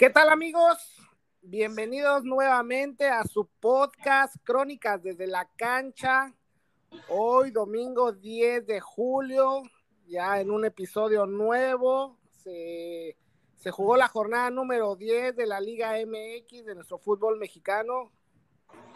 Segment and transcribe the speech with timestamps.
[0.00, 0.78] ¿Qué tal amigos?
[1.42, 6.32] Bienvenidos nuevamente a su podcast Crónicas desde la cancha.
[7.10, 9.62] Hoy domingo 10 de julio,
[10.06, 13.18] ya en un episodio nuevo, se,
[13.56, 18.10] se jugó la jornada número 10 de la Liga MX de nuestro fútbol mexicano.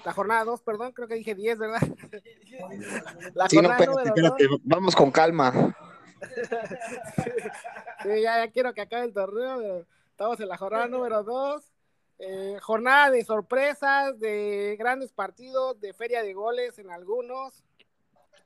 [0.07, 1.81] La jornada 2, perdón, creo que dije 10, ¿verdad?
[3.35, 5.53] La sí, no, espérate, espérate, vamos con calma.
[8.03, 11.73] sí, ya, ya quiero que acabe el torneo, pero Estamos en la jornada número dos.
[12.21, 17.65] Eh, jornada de sorpresas, de grandes partidos, de feria de goles en algunos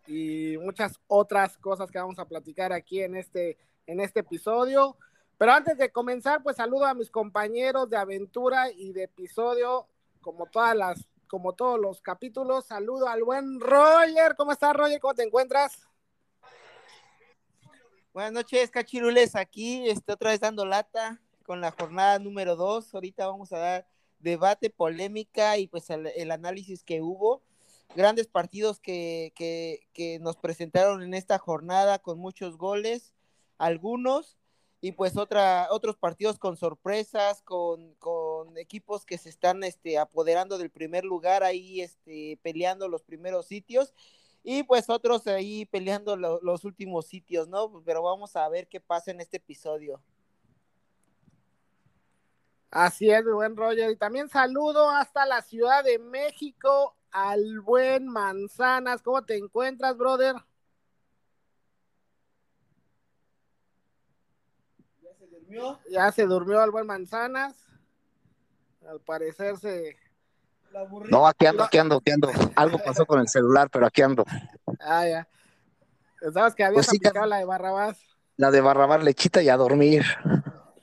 [0.07, 4.97] y muchas otras cosas que vamos a platicar aquí en este, en este episodio.
[5.37, 9.89] Pero antes de comenzar, pues saludo a mis compañeros de aventura y de episodio,
[10.23, 12.65] como todas las, como todos los capítulos.
[12.65, 14.37] Saludo al buen Roger.
[14.39, 14.99] ¿Cómo estás, Roger?
[15.01, 15.87] ¿Cómo te encuentras?
[18.15, 19.37] Buenas noches, cachirules.
[19.37, 22.95] Aquí, este, otra vez dando lata con la jornada número dos.
[22.95, 27.43] Ahorita vamos a dar debate, polémica y pues el, análisis que hubo.
[27.97, 33.15] Grandes partidos que, que, nos presentaron en esta jornada con muchos goles,
[33.57, 34.37] algunos,
[34.83, 40.59] y pues otra, otros partidos con sorpresas, con, con equipos que se están este, apoderando
[40.59, 43.95] del primer lugar, ahí este, peleando los primeros sitios
[44.45, 47.83] y pues otros ahí peleando los últimos sitios, ¿no?
[47.87, 50.03] Pero vamos a ver qué pasa en este episodio.
[52.71, 53.91] Así es, buen Roger.
[53.91, 59.03] Y también saludo hasta la Ciudad de México al buen Manzanas.
[59.03, 60.37] ¿Cómo te encuentras, brother?
[65.03, 65.79] ¿Ya se durmió?
[65.91, 67.57] Ya se durmió el buen Manzanas.
[68.87, 69.97] Al parecer se...
[71.11, 72.31] No, aquí ando, aquí ando, aquí ando.
[72.55, 74.25] Algo pasó con el celular, pero aquí ando.
[74.81, 75.29] Ah, ya.
[76.21, 77.99] Pensabas que habías pues aplicado la de Barrabás.
[78.37, 80.05] La de Barrabás lechita y a dormir.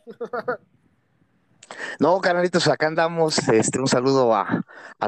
[2.00, 3.40] No, canalitos, acá andamos.
[3.50, 4.64] Este, un saludo a,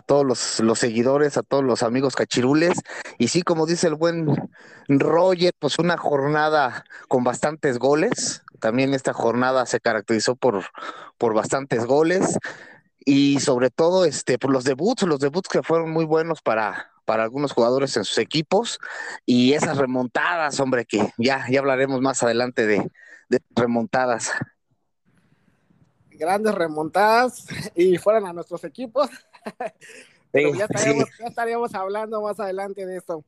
[0.05, 0.25] todos
[0.61, 2.79] los, seguidores, a todos los amigos cachirules.
[3.17, 4.35] Y sí, como dice el buen
[4.87, 8.43] Roger, pues una jornada con bastantes goles.
[8.59, 10.63] También esta jornada se caracterizó por,
[11.17, 12.37] por bastantes goles.
[13.05, 17.23] Y sobre todo, este, por los debuts, los debuts que fueron muy buenos para, para
[17.23, 18.79] algunos jugadores en sus equipos.
[19.25, 22.89] Y esas remontadas, hombre, que ya, ya hablaremos más adelante de,
[23.29, 24.31] de remontadas
[26.17, 27.45] grandes remontadas
[27.75, 29.09] y fueran a nuestros equipos.
[30.33, 30.67] ya,
[31.25, 33.23] estaríamos, hablando más adelante de eso.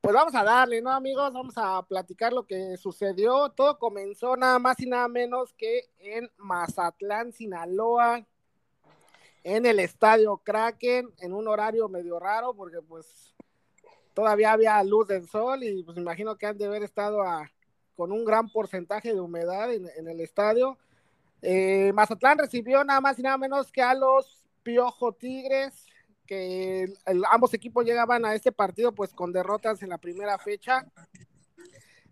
[0.00, 1.30] Pues vamos a darle, ¿no, amigos?
[1.32, 3.50] Vamos a platicar lo que sucedió.
[3.50, 8.26] Todo comenzó nada más y nada menos que en Mazatlán, Sinaloa,
[9.44, 13.34] en el estadio Kraken, en un horario medio raro, porque pues
[14.14, 17.50] todavía había luz del sol y pues imagino que han de haber estado a,
[17.94, 20.78] con un gran porcentaje de humedad en el estadio
[21.42, 25.86] eh, Mazatlán recibió nada más y nada menos que a los Piojo Tigres,
[26.26, 26.92] que
[27.30, 30.86] ambos equipos llegaban a este partido pues con derrotas en la primera fecha.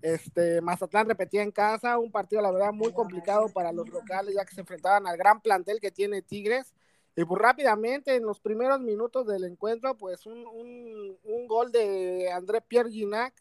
[0.00, 4.44] Este, Mazatlán repetía en casa, un partido la verdad muy complicado para los locales ya
[4.44, 6.74] que se enfrentaban al gran plantel que tiene Tigres.
[7.16, 11.18] Y pues rápidamente en los primeros minutos del encuentro, pues un,
[11.48, 13.34] gol de André Pierre Ginac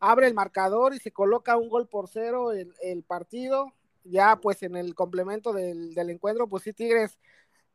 [0.00, 3.74] abre el marcador y se coloca un gol por cero el partido
[4.10, 7.18] ya pues en el complemento del, encuentro, pues sí, Tigres,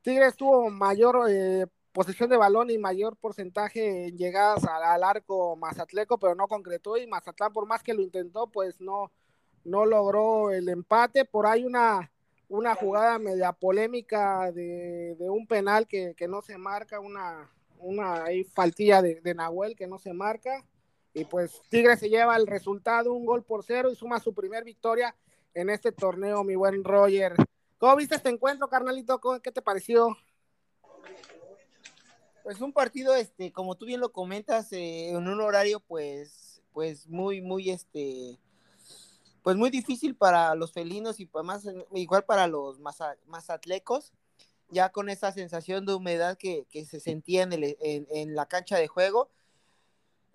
[0.01, 6.17] Tigres tuvo mayor eh, posesión de balón y mayor porcentaje en llegadas al, arco mazatleco,
[6.17, 9.11] pero no concretó y Mazatlán por más que lo intentó, pues no,
[9.63, 11.23] no logró el empate.
[11.23, 12.11] Por ahí una,
[12.49, 19.21] una jugada media polémica de, un penal que, no se marca, una, una faltilla de,
[19.21, 20.65] de Nahuel que no se marca.
[21.13, 24.63] Y pues Tigres se lleva el resultado, un gol por cero y suma su primer
[24.63, 25.15] victoria
[25.53, 27.35] en este torneo, mi buen Roger.
[27.77, 29.19] ¿Cómo viste este encuentro, carnalito?
[29.41, 30.17] ¿Qué te pareció?
[32.43, 37.07] Pues un partido, este, como tú bien lo comentas, eh, en un horario, pues, pues
[37.07, 38.39] muy, muy, este,
[39.41, 44.11] pues muy difícil para los felinos y más, igual para los más atlecos,
[44.69, 48.87] ya con esa sensación de humedad que, se sentía en, el, en la cancha de
[48.87, 49.29] juego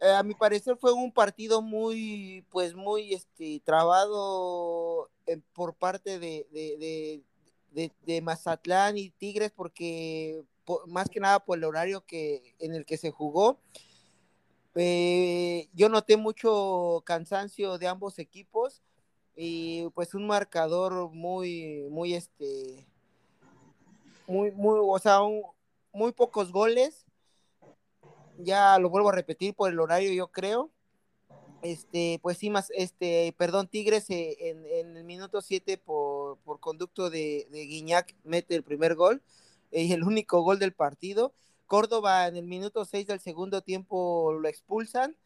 [0.01, 6.19] eh, a mi parecer fue un partido muy, pues muy este, trabado eh, por parte
[6.19, 6.47] de,
[7.71, 10.45] de, Mazatlán y Tigres porque
[10.87, 13.59] más que nada por el horario que, en el que se jugó.
[14.75, 18.83] Eh, yo noté mucho cansancio de ambos equipos
[19.35, 22.87] y pues un marcador muy, muy este,
[24.29, 25.21] muy, muy, o sea,
[25.93, 27.08] muy pocos goles.
[28.39, 30.71] Ya lo vuelvo a repetir por el horario, yo creo.
[31.63, 37.49] Este, pues sí, más, este, perdón, Tigres eh, en, el minuto 7 por, conducto de,
[37.51, 39.23] de, Guiñac mete el primer gol
[39.73, 41.33] y el único gol del partido.
[41.67, 45.17] Córdoba en el minuto 6 del segundo tiempo lo expulsan.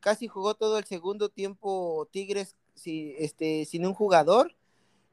[0.00, 4.54] Casi jugó todo el segundo tiempo Tigres este, sin un jugador.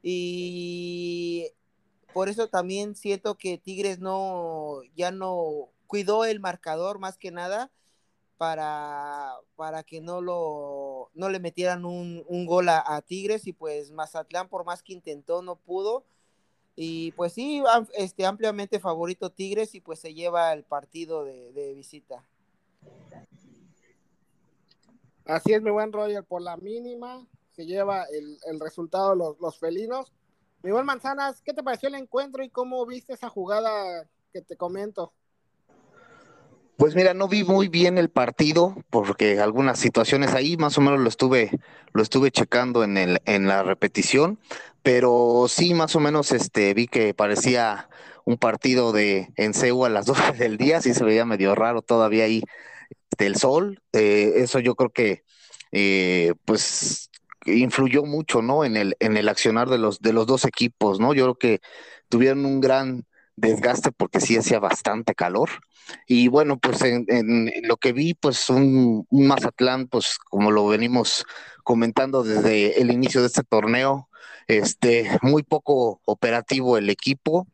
[0.02, 1.48] Y
[2.14, 7.72] por eso también siento que Tigres no, ya no cuidó el marcador más que nada
[8.36, 14.48] para, para que no lo no le metieran un, gol a, Tigres y pues Mazatlán
[14.48, 16.04] por más que intentó no pudo.
[16.76, 17.60] Y pues sí
[17.94, 22.24] este ampliamente favorito Tigres y pues se lleva el partido de, visita.
[25.24, 30.12] Así es mi buen Roger por la mínima se lleva el, resultado los, los felinos.
[30.62, 34.56] Mi buen Manzanas, ¿qué te pareció el encuentro y cómo viste esa jugada que te
[34.56, 35.12] comento?
[36.80, 40.98] Pues mira, no vi muy bien el partido porque algunas situaciones ahí más o menos
[40.98, 41.50] lo estuve
[41.92, 44.38] lo estuve checando en el en la repetición,
[44.82, 47.90] pero sí más o menos este vi que parecía
[48.24, 52.24] un partido de en a las 12 del día, sí se veía medio raro todavía
[52.24, 52.42] ahí
[53.18, 55.22] del sol, eh, eso yo creo que
[55.72, 57.10] eh, pues
[57.44, 58.64] influyó mucho, ¿no?
[58.64, 61.12] En el, en el accionar de los, de los dos equipos, ¿no?
[61.12, 61.60] Yo creo que
[62.08, 63.04] tuvieron un gran
[63.40, 65.50] desgaste porque sí hacía bastante calor.
[66.06, 71.24] Y bueno, pues en, lo que vi, pues un, Mazatlán, pues como lo venimos
[71.64, 74.08] comentando desde el inicio de este torneo,
[74.46, 77.46] este, muy poco operativo el equipo,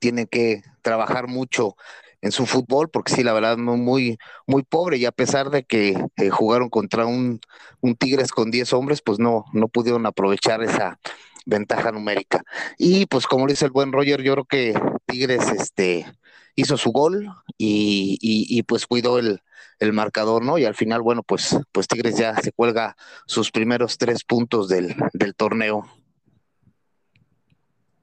[0.00, 1.76] tiene que trabajar mucho
[2.22, 5.96] en su fútbol, porque sí, la verdad, muy, muy pobre, y a pesar de que
[6.16, 7.40] eh, jugaron contra un,
[7.80, 10.98] un, Tigres con 10 hombres, pues no, no pudieron aprovechar esa
[11.46, 12.42] ventaja numérica.
[12.78, 14.74] Y pues como dice el buen Roger, yo creo que
[15.06, 16.06] Tigres este,
[16.54, 19.40] hizo su gol y, y, pues cuidó el,
[19.78, 20.58] el, marcador, ¿no?
[20.58, 24.94] Y al final, bueno, pues, pues Tigres ya se cuelga sus primeros tres puntos del,
[25.12, 25.86] del torneo.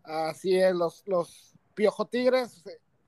[0.03, 2.63] Así es, los, los Piojo Tigres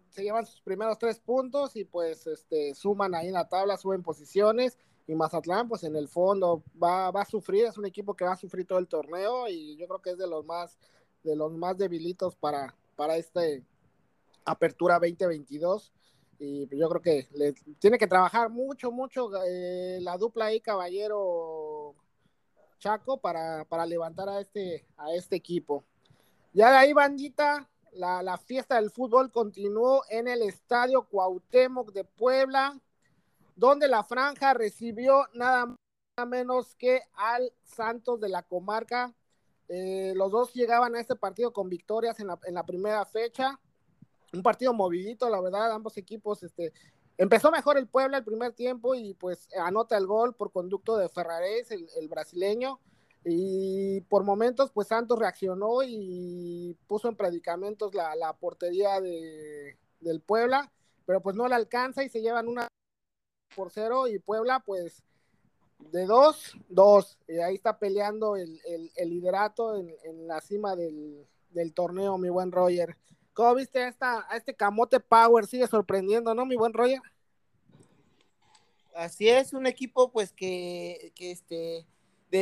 [0.10, 4.02] se llevan sus primeros tres puntos y pues este suman ahí en la tabla, suben
[4.02, 4.78] posiciones
[5.08, 8.32] y Mazatlán pues en el fondo va, va a sufrir, es un equipo que va
[8.32, 10.80] a sufrir todo el torneo y yo creo que es de los más
[11.24, 13.64] de los más debilitos para, para este
[14.46, 15.92] apertura 2022
[16.38, 21.96] y yo creo que le, tiene que trabajar mucho, mucho eh, la dupla ahí Caballero
[22.80, 25.84] Chaco para, para levantar a este, a este equipo.
[26.54, 32.80] Ya de ahí, bandita, la, fiesta del fútbol continuó en el Estadio Cuauhtémoc de Puebla,
[33.56, 35.76] donde la franja recibió nada
[36.28, 39.14] menos que al Santos de la comarca.
[39.68, 43.60] Eh, los dos llegaban a este partido con victorias en la, primera fecha.
[44.36, 46.74] Un partido movidito, la verdad, ambos equipos, este,
[47.18, 51.10] empezó mejor el Puebla el primer tiempo y pues anota el gol por conducto de
[51.10, 52.80] Ferrares, el brasileño.
[53.28, 60.22] Y por momentos, pues Santos reaccionó y puso en predicamentos la, la portería de, del
[60.22, 60.72] Puebla,
[61.08, 62.68] pero pues no le alcanza y se llevan una
[63.56, 65.04] por cero y Puebla, pues
[65.80, 67.18] de dos, dos.
[67.28, 68.62] Y ahí está peleando el,
[68.96, 72.96] liderato en, en, la cima del, del, torneo, mi buen Roger.
[73.36, 75.46] ¿Cómo viste a, esta, a este Camote Power?
[75.46, 77.00] Sigue sorprendiendo, ¿no, mi buen Roger?
[78.96, 81.86] Así es, un equipo pues que, que este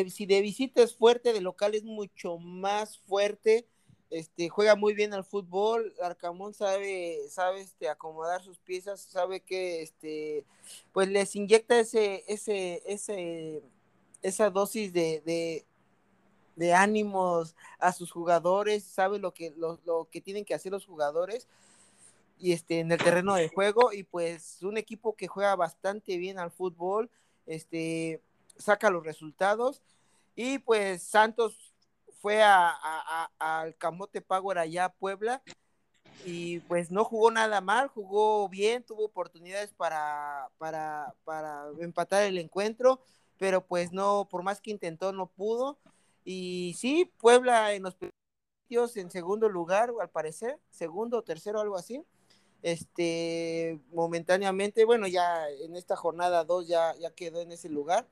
[0.10, 3.68] si de visita es fuerte, de local es mucho más fuerte.
[4.10, 9.82] Este, juega muy bien al fútbol, Arcamón sabe, sabe este, acomodar sus piezas, sabe que
[9.82, 10.46] este,
[10.92, 13.64] pues les inyecta ese, ese, ese,
[14.22, 15.66] esa dosis de, de,
[16.74, 21.48] ánimos a sus jugadores, sabe lo que, lo, lo, que tienen que hacer los jugadores
[22.40, 26.40] y este, en el terreno de juego, y pues un equipo que juega bastante bien
[26.40, 27.10] al fútbol,
[27.46, 28.22] este,
[28.58, 29.82] saca los resultados.
[30.36, 31.74] Y pues Santos
[32.22, 35.42] fue al Camote Power allá a Puebla
[36.26, 42.38] y pues no jugó nada mal, jugó bien, tuvo oportunidades para, para, para empatar el
[42.38, 43.00] encuentro,
[43.38, 45.78] pero pues no, por más que intentó, no pudo.
[46.26, 47.96] Y sí, Puebla en los
[48.64, 52.04] sitios en segundo lugar, al parecer, segundo o tercero, algo así.
[52.62, 58.08] Este, momentáneamente, bueno, ya en esta jornada 2 ya, ya quedó en ese lugar.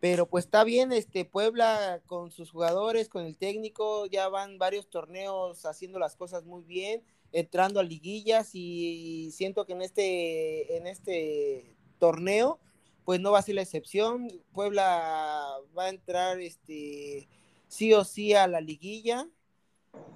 [0.00, 4.88] pero pues está bien, este Puebla con sus jugadores, con el técnico, ya van varios
[4.88, 10.86] torneos haciendo las cosas muy bien, entrando a liguillas y siento que en este, en
[10.86, 12.58] este torneo,
[13.04, 14.28] pues no va a ser la excepción.
[14.52, 17.28] Puebla va a entrar este
[17.68, 19.28] sí o sí a la liguilla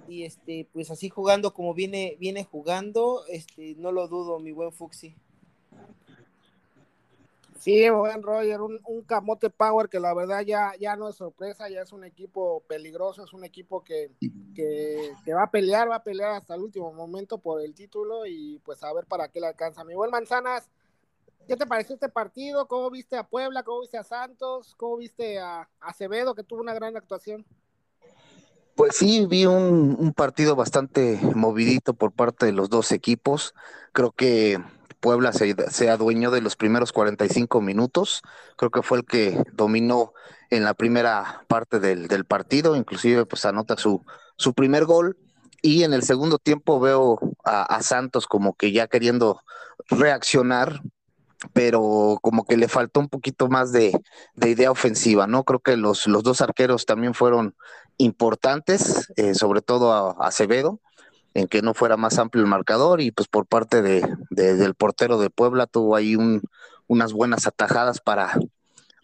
[0.07, 4.71] y este pues así jugando como viene viene jugando, este no lo dudo, mi buen
[4.71, 5.15] Fuxi.
[7.65, 11.67] Sí, buen Roger, un, un, Camote Power que la verdad ya, ya no es sorpresa,
[11.67, 14.11] ya es un equipo peligroso, es un equipo que,
[14.53, 18.59] que, va a pelear, va a pelear hasta el último momento por el título y
[18.59, 19.83] pues a ver para qué le alcanza.
[19.83, 20.69] Mi buen Manzanas,
[21.47, 22.67] ¿qué te pareció este partido?
[22.67, 23.63] ¿Cómo viste a Puebla?
[23.63, 24.75] ¿Cómo viste a Santos?
[24.75, 27.45] ¿Cómo viste a Acevedo que tuvo una gran actuación?
[28.75, 33.53] Pues sí, vi un, un partido bastante movidito por parte de los dos equipos.
[33.93, 34.59] Creo que
[35.05, 38.23] Puebla se, adueñó de los primeros 45 minutos.
[38.57, 40.13] Creo que fue el que dominó
[40.49, 44.03] en la primera parte del, partido, inclusive pues anota su,
[44.35, 45.15] su primer gol.
[45.61, 49.41] Y en el segundo tiempo veo a, Santos como que ya queriendo
[49.89, 50.81] reaccionar,
[51.53, 53.91] pero como que le faltó un poquito más de,
[54.41, 55.43] idea ofensiva, ¿no?
[55.43, 57.55] Creo que los, los dos arqueros también fueron
[57.97, 60.79] importantes, eh, sobre todo a Acevedo
[61.33, 65.19] en que no fuera más amplio el marcador y pues por parte de, del portero
[65.19, 66.41] de Puebla tuvo ahí un,
[66.87, 68.39] unas buenas atajadas para,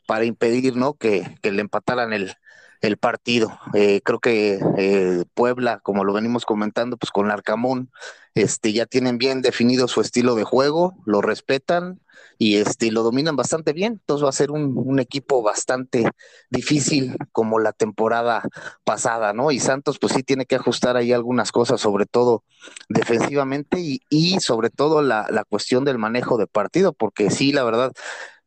[0.07, 0.93] para impedir ¿no?
[0.93, 2.33] que, que le empataran el,
[2.81, 3.57] el partido.
[3.73, 7.91] Eh, creo que eh, Puebla, como lo venimos comentando, pues con Arcamón,
[8.33, 11.99] este, ya tienen bien definido su estilo de juego, lo respetan
[12.37, 13.93] y este, lo dominan bastante bien.
[13.93, 16.09] Entonces va a ser un, equipo bastante
[16.49, 18.43] difícil como la temporada
[18.83, 19.51] pasada, ¿no?
[19.51, 22.43] Y Santos, pues sí tiene que ajustar ahí algunas cosas, sobre todo
[22.89, 27.63] defensivamente y, y sobre todo la, la cuestión del manejo de partido, porque sí, la
[27.63, 27.93] verdad,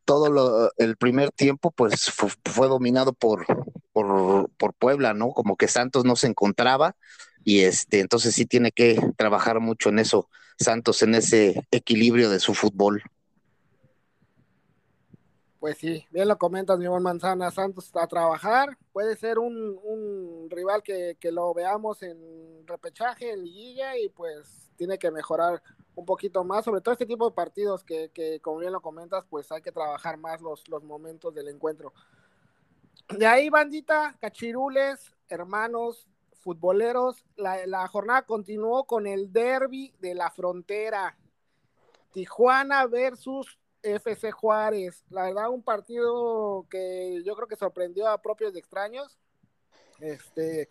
[0.04, 3.46] todo lo, el primer tiempo pues fue, dominado por,
[3.94, 5.30] por, por, Puebla, ¿no?
[5.30, 6.96] Como que Santos no se encontraba
[7.44, 12.40] y este, entonces sí tiene que trabajar mucho en eso, Santos, en ese equilibrio de
[12.40, 13.02] su fútbol.
[15.60, 20.48] Pues sí, bien lo comentas, mi buen Manzana, Santos a trabajar, puede ser un, un
[20.50, 25.62] rival que, que lo veamos en repechaje, en liguilla y pues tiene que mejorar
[25.94, 29.24] un poquito más, sobre todo este tipo de partidos que, que, como bien lo comentas,
[29.30, 31.92] pues hay que trabajar más los, los momentos del encuentro.
[33.08, 36.08] De ahí, bandita, cachirules, hermanos,
[36.40, 41.16] futboleros, la, la jornada continuó con el derby de la frontera.
[42.12, 45.04] Tijuana versus FC Juárez.
[45.10, 49.18] La verdad, un partido que yo creo que sorprendió a propios de extraños.
[50.00, 50.68] Este,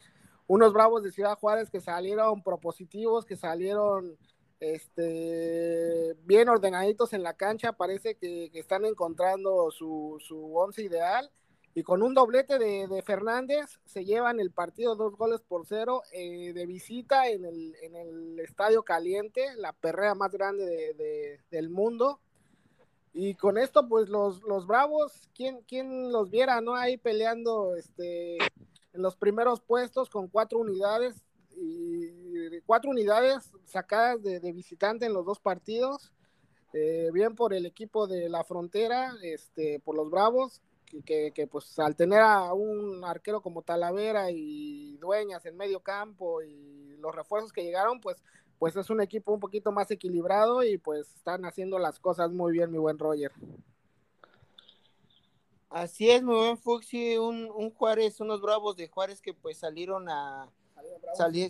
[0.48, 4.18] unos bravos de Ciudad Juárez que salieron propositivos, que salieron
[4.60, 11.32] este, bien ordenaditos en la cancha, parece que, están encontrando su, su, once ideal.
[11.75, 16.53] Y con un doblete de, Fernández se llevan el partido dos goles por cero eh,
[16.53, 22.20] de visita en el, en el, Estadio Caliente, la perrea más grande de, del mundo.
[23.12, 26.75] Y con esto, pues los, los Bravos, ¿quién, ¿quién, los viera, no?
[26.75, 31.24] Ahí peleando este, en los primeros puestos con cuatro unidades
[31.56, 36.12] y cuatro unidades sacadas de, visitante en los dos partidos.
[36.74, 40.62] Eh, bien por el equipo de la frontera, este, por los Bravos,
[41.02, 46.42] que, que, pues al tener a un arquero como Talavera y Dueñas en medio campo
[46.42, 48.24] y los refuerzos que llegaron, pues,
[48.60, 52.54] pues es un equipo un poquito más equilibrado y pues están haciendo las cosas muy
[52.54, 53.32] bien, mi buen Roger.
[55.70, 60.08] Así es, muy buen Fuxi, un, un Juárez, unos Bravos de Juárez que pues salieron
[60.08, 60.52] a,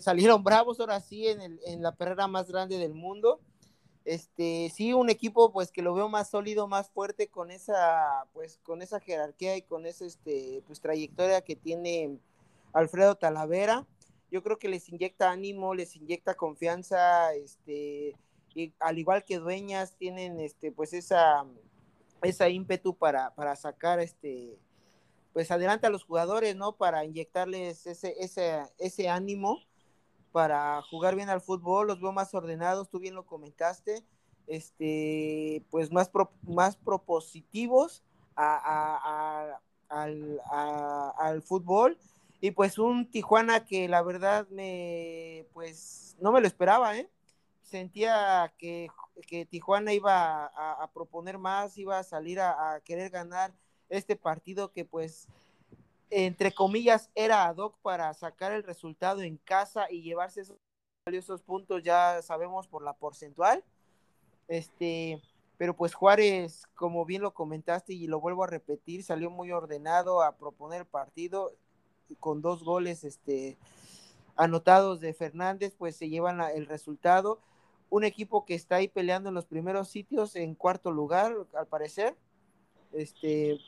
[0.00, 3.40] salieron bravos ahora sí en, el, en la perrera más grande del mundo.
[4.04, 8.58] Este, sí, un equipo pues que lo veo más sólido, más fuerte con esa, pues
[8.62, 12.18] con esa jerarquía y con esa este, pues trayectoria que tiene
[12.74, 13.86] Alfredo Talavera.
[14.30, 18.14] Yo creo que les inyecta ánimo, les inyecta confianza, este,
[18.54, 21.46] y al igual que Dueñas tienen este, pues esa,
[22.22, 24.58] esa ímpetu para, para sacar este,
[25.32, 26.76] pues adelante a los jugadores, ¿no?
[26.76, 29.60] Para inyectarles ese, ese, ese ánimo
[30.34, 34.04] para jugar bien al fútbol, los veo más ordenados, tú bien lo comentaste,
[34.48, 36.10] este, pues más,
[36.42, 38.02] más propositivos
[38.34, 40.40] a, al,
[41.20, 41.96] al, fútbol
[42.40, 47.08] y pues un Tijuana que la verdad me, pues no me lo esperaba, ¿eh?
[47.62, 48.88] Sentía que,
[49.28, 53.54] que Tijuana iba a, proponer más, iba a salir a querer ganar
[53.88, 55.28] este partido que pues
[56.10, 60.42] entre comillas era ad hoc para sacar el resultado en casa y llevarse
[61.06, 63.64] esos puntos, ya sabemos por la porcentual.
[64.48, 65.22] Este,
[65.56, 70.22] pero pues Juárez, como bien lo comentaste y lo vuelvo a repetir, salió muy ordenado
[70.22, 71.52] a proponer el partido
[72.20, 73.56] con dos goles este,
[74.36, 77.40] anotados de Fernández, pues se llevan el resultado.
[77.90, 82.16] Un equipo que está ahí peleando en los primeros sitios en cuarto lugar, al parecer.
[82.92, 83.58] Este,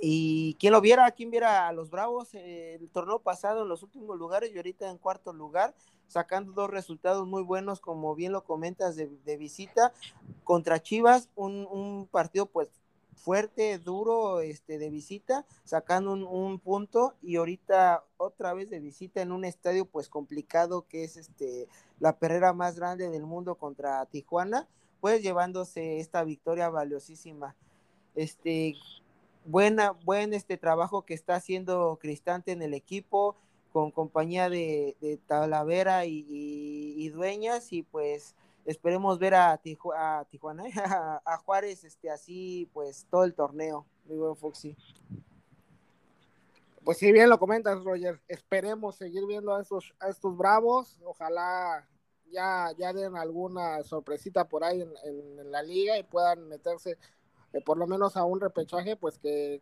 [0.00, 4.18] y quién lo viera, quién viera a los Bravos el torneo pasado en los últimos
[4.18, 5.74] lugares y ahorita en cuarto lugar,
[6.08, 9.92] sacando dos resultados muy buenos, como bien lo comentas, de, visita
[10.42, 12.68] contra Chivas, un, partido pues
[13.14, 19.32] fuerte, duro, este, de visita, sacando un, punto y ahorita otra vez de visita en
[19.32, 21.68] un estadio pues complicado que es este
[22.00, 24.68] la perrera más grande del mundo contra Tijuana,
[25.00, 27.56] pues llevándose esta victoria valiosísima.
[28.14, 28.74] Este,
[29.44, 33.36] buena, buen este trabajo que está haciendo Cristante en el equipo,
[33.72, 38.34] con compañía de, Talavera y, Dueñas, y pues
[38.64, 40.64] esperemos ver a, Tijuana,
[41.24, 44.76] a, Juárez este, así pues todo el torneo, digo Foxy.
[46.84, 48.20] Pues sí, bien lo comentas, Roger.
[48.28, 51.00] Esperemos seguir viendo a estos, a estos bravos.
[51.02, 51.88] Ojalá
[52.30, 54.92] ya, ya den alguna sorpresita por ahí en,
[55.38, 56.98] en la liga y puedan meterse
[57.60, 59.60] por lo menos a un repechaje, pues que...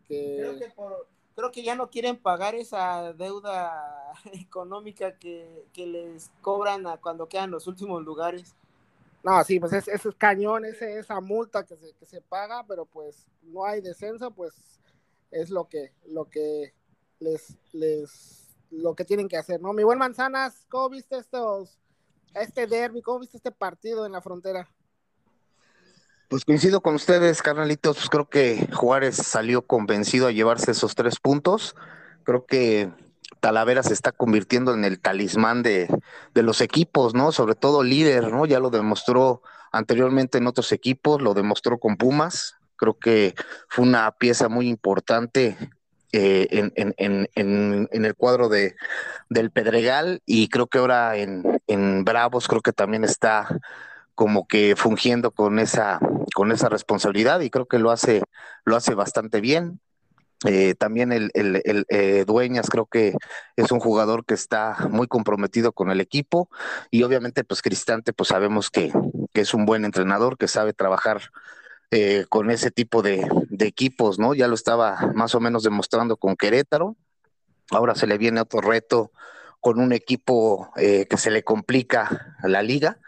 [1.35, 7.49] Creo, que ya no quieren pagar esa deuda económica que, les cobran a cuando quedan
[7.49, 8.55] los últimos lugares.
[9.23, 12.85] No, sí, pues ese es cañón, ese, esa multa que se, que se paga, pero
[12.85, 14.79] pues no hay descenso, pues
[15.31, 16.73] es lo que, lo que
[17.19, 19.73] les, les, lo que tienen que hacer, ¿no?
[19.73, 21.79] Mi buen Manzanas, ¿cómo viste estos,
[22.35, 24.69] este derby, cómo viste este partido en la frontera?
[26.33, 27.97] Pues coincido con ustedes, carnalitos.
[27.97, 31.75] Pues creo que Juárez salió convencido a llevarse esos tres puntos.
[32.23, 32.89] Creo que
[33.39, 35.87] Talavera se está convirtiendo en el talismán de,
[36.33, 37.31] los equipos, ¿no?
[37.31, 38.47] Sobre todo líder, ¿no?
[38.47, 42.55] Ya lo demostró anteriormente en otros equipos, lo demostró con Pumas.
[42.77, 43.35] Creo que
[43.69, 45.55] fue una pieza muy importante
[46.13, 48.75] eh, en, el cuadro de,
[49.29, 53.59] del Pedregal y creo que ahora en, en Bravos creo que también está
[54.15, 55.99] como que fungiendo con esa,
[56.33, 58.23] con esa responsabilidad y creo que lo hace,
[58.65, 59.79] lo hace bastante bien.
[60.45, 63.15] Eh, también el, el, eh, Dueñas creo que
[63.55, 66.49] es un jugador que está muy comprometido con el equipo
[66.91, 68.91] y obviamente pues Cristante pues sabemos que,
[69.33, 71.31] es un buen entrenador que sabe trabajar
[71.91, 74.33] eh, con ese tipo de, de, equipos, ¿no?
[74.33, 76.97] Ya lo estaba más o menos demostrando con Querétaro,
[77.71, 79.11] ahora se le viene otro reto
[79.63, 82.99] con un equipo que se le complica a la liga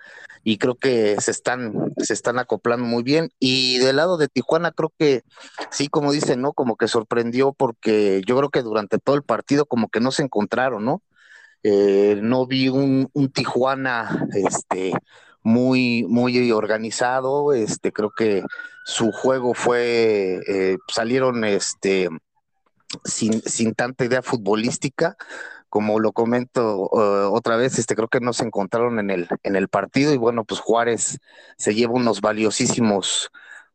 [0.47, 3.31] y creo que se están, se están acoplando muy bien.
[3.39, 5.23] Y del lado de Tijuana, creo que
[5.71, 6.53] sí, como dicen, ¿no?
[6.53, 10.21] Como que sorprendió porque yo creo que durante todo el partido como que no se
[10.21, 11.01] encontraron, ¿no?
[11.63, 14.93] Eh, no vi un, un, Tijuana este,
[15.41, 18.43] muy, muy organizado, este, creo que
[18.85, 22.07] su juego fue, eh, salieron este,
[23.03, 25.17] sin, sin tanta idea futbolística,
[25.75, 29.67] como lo comento otra vez, este creo que no se encontraron en el, en el
[29.67, 31.19] partido y bueno, pues Juárez
[31.57, 33.29] se lleva unos valiosísimos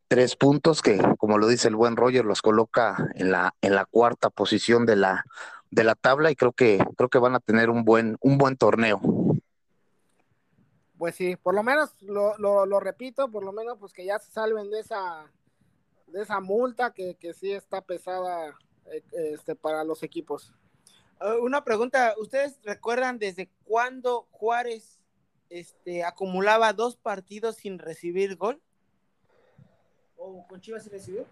[0.08, 3.84] tres puntos que, como lo dice el buen Roger, los coloca en la, en la
[3.84, 5.26] cuarta posición de la,
[5.70, 8.56] de la tabla y creo que, creo que van a tener un buen, un buen
[8.56, 9.02] torneo.
[10.96, 14.70] Pues sí, por lo menos lo, lo, repito, por lo menos pues que ya salven
[14.70, 15.30] de esa,
[16.06, 19.02] de esa multa que, que sí está pesada eh,
[19.34, 20.54] este, para los equipos.
[21.20, 24.98] Ah, una pregunta, ¿ustedes recuerdan desde cuándo Juárez
[25.50, 28.60] este, acumulaba dos partidos sin recibir gol?
[30.16, 31.26] ¿O con Chivas se recibió?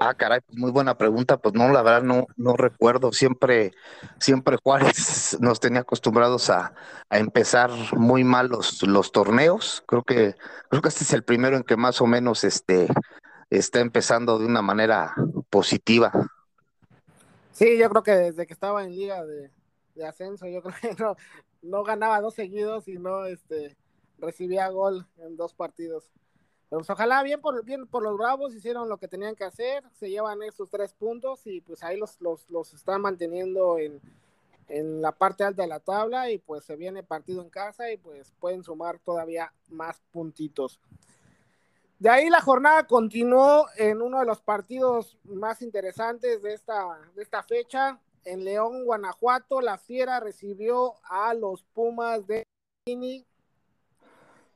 [0.00, 1.38] Ah, caray, pues muy buena pregunta.
[1.38, 3.12] Pues no, la verdad no, no recuerdo.
[3.12, 3.72] Siempre,
[4.18, 6.74] siempre Juárez nos tenía acostumbrados a,
[7.10, 9.84] empezar muy mal los, los, torneos.
[9.86, 10.34] Creo que,
[10.68, 12.88] creo que este es el primero en que más o menos este,
[13.48, 15.14] está empezando de una manera
[15.48, 16.12] positiva.
[17.56, 19.50] Sí, yo creo que desde que estaba en liga de,
[20.06, 21.16] ascenso, yo creo que no,
[21.62, 23.78] no, ganaba dos seguidos y no este,
[24.18, 26.10] recibía gol en dos partidos.
[26.68, 29.84] Pero pues, ojalá bien por, bien por los Bravos hicieron lo que tenían que hacer,
[29.94, 34.02] se llevan esos tres puntos y pues ahí los, los, los están manteniendo en,
[34.68, 37.96] en la parte alta de la tabla y pues se viene partido en casa y
[37.96, 40.78] pues pueden sumar todavía más puntitos.
[41.98, 47.22] De ahí la jornada continuó en uno de los partidos más interesantes de esta, de
[47.22, 47.98] esta fecha.
[48.24, 52.42] En León, Guanajuato, la Fiera recibió a los Pumas de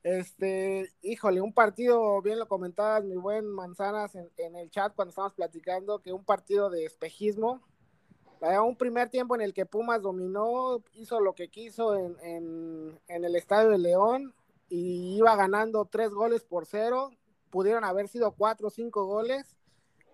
[0.02, 5.34] Este, híjole, un partido, bien lo comentabas, mi buen Manzanas, en, el chat cuando estábamos
[5.34, 7.62] platicando, que un partido de espejismo.
[8.40, 13.24] Un primer tiempo en el que Pumas dominó, hizo lo que quiso en, en, en
[13.24, 14.34] el estadio de León
[14.68, 17.10] y iba ganando tres goles por cero
[17.50, 19.56] pudieron haber sido cuatro o cinco goles,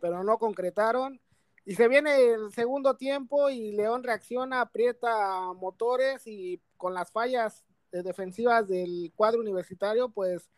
[0.00, 1.20] pero no concretaron.
[1.64, 7.64] Y se viene el segundo tiempo y León reacciona, aprieta motores y con las fallas
[7.90, 10.48] defensivas del cuadro universitario, pues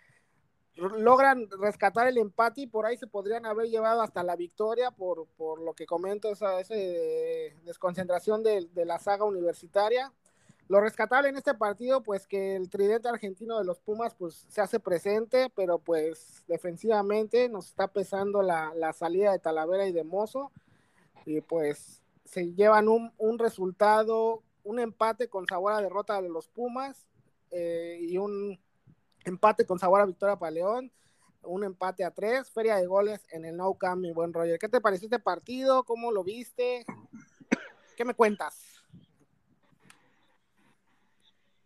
[0.75, 5.27] logran rescatar el empate y por ahí se podrían haber llevado hasta la victoria por,
[5.37, 6.75] por lo que comento, esa, esa
[7.65, 10.13] desconcentración de, de, la saga universitaria.
[10.69, 14.61] Lo rescatable en este partido, pues que el tridente argentino de los Pumas pues se
[14.61, 20.05] hace presente, pero pues defensivamente nos está pesando la, la salida de Talavera y de
[20.05, 20.53] Mozo
[21.25, 26.49] y pues se llevan un, un resultado, un empate con sabor a derrota de los
[26.49, 27.07] Pumas
[27.51, 28.61] eh, y un
[29.25, 30.93] empate con sabor a victoria para León,
[31.43, 34.59] un empate a tres, feria de goles en el No Camp, mi buen Roger.
[34.59, 35.85] ¿Qué te pareció este partido?
[35.85, 36.85] ¿Cómo lo viste?
[37.97, 38.78] ¿Qué me cuentas?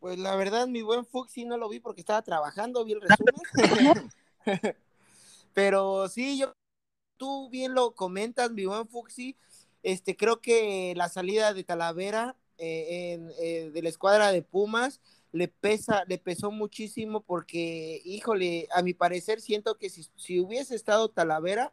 [0.02, 4.10] Pues la verdad, mi buen Fuxi no lo vi porque estaba trabajando, vi el resumen.
[5.54, 6.52] Pero sí, yo,
[7.16, 9.36] tú bien lo comentas, mi buen Fuxi.
[9.84, 15.00] Este, creo que la salida de Talavera eh, en, eh, de la escuadra de Pumas
[15.30, 21.10] le pesa, le pesó muchísimo porque, híjole, a mi parecer siento que si, hubiese estado
[21.10, 21.72] Talavera,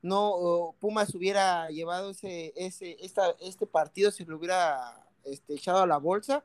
[0.00, 5.88] no, Pumas hubiera llevado ese, ese, esta, este partido, se lo hubiera este, echado a
[5.88, 6.44] la bolsa,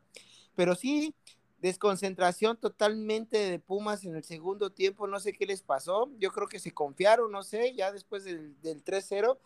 [0.60, 1.15] pero sí,
[1.62, 6.50] desconcentración totalmente de Pumas en el segundo tiempo, no sé qué les pasó, yo creo
[6.50, 9.38] que se confiaron, no sé, ya después del, del 3-0,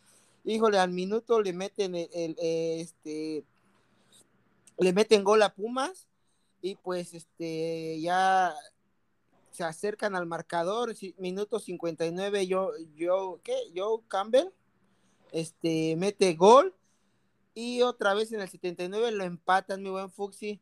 [0.44, 3.44] híjole, al minuto le meten el, este,
[4.80, 6.08] le meten gol a Pumas,
[6.64, 8.56] y pues este ya
[9.52, 13.56] se acercan al marcador, minuto 59, yo, yo, ¿qué?
[13.76, 14.48] Joe Campbell,
[15.32, 16.74] este, mete gol,
[17.56, 20.60] y otra vez en el 79 lo empatan, mi buen Fuxi.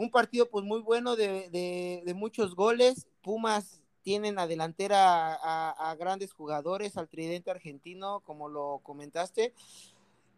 [0.00, 6.96] Un partido pues muy bueno de, muchos goles, Pumas tienen a delantera a, grandes jugadores,
[6.96, 9.52] al tridente argentino, como lo comentaste,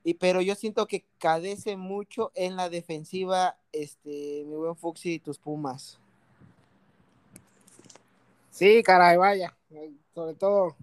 [0.03, 5.19] y, pero yo siento que cadece mucho en la defensiva, este, mi buen Fuxi y
[5.21, 6.01] tus Pumas.
[8.51, 9.57] Sí, caray, vaya.
[10.13, 10.75] Sobre todo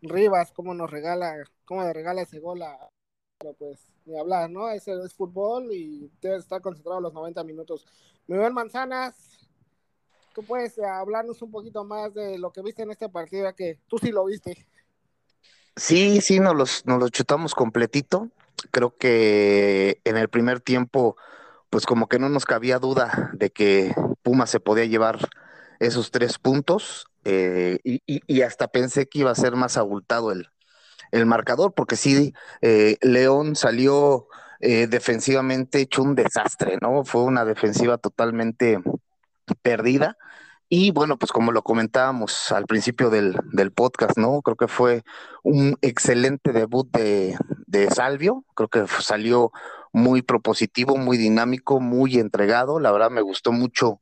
[0.00, 1.34] Rivas, cómo nos regala,
[1.66, 2.88] cómo le regala ese gol a,
[3.36, 4.68] pero pues ni hablar, ¿no?
[4.70, 7.86] Ese es fútbol y debe estar concentrado los 90 minutos.
[8.26, 9.48] Mi buen Manzanas,
[10.34, 13.98] tú puedes hablarnos un poquito más de lo que viste en este partido, que tú
[13.98, 14.66] sí lo viste.
[15.76, 18.28] Sí, sí, nos los, nos los chutamos completito.
[18.70, 21.16] Creo que en el primer tiempo,
[21.70, 25.18] pues como que no nos cabía duda de que Puma se podía llevar
[25.80, 30.48] esos tres puntos eh, y, hasta pensé que iba a ser más abultado el,
[31.12, 34.26] el marcador, porque sí, eh, León salió
[34.60, 37.04] eh, defensivamente hecho un desastre, ¿no?
[37.04, 38.80] Fue una defensiva totalmente
[39.62, 40.16] perdida
[40.74, 43.34] y bueno, pues como lo comentábamos al principio del,
[43.74, 44.40] podcast, ¿no?
[44.40, 45.02] Creo que fue
[45.42, 47.36] un excelente debut de,
[47.94, 49.52] Salvio, creo que salió
[49.92, 54.00] muy propositivo, muy dinámico, muy entregado, la verdad me gustó mucho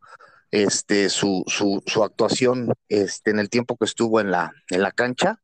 [0.52, 4.92] este su, su, su actuación este, en el tiempo que estuvo en la, en la
[4.92, 5.40] cancha.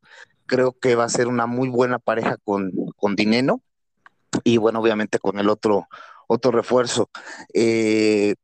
[0.46, 3.60] Creo que va a ser una muy buena pareja con, con Dineno
[4.44, 5.88] y bueno, obviamente con el otro,
[6.26, 7.10] otro refuerzo.
[7.54, 8.34] Eh,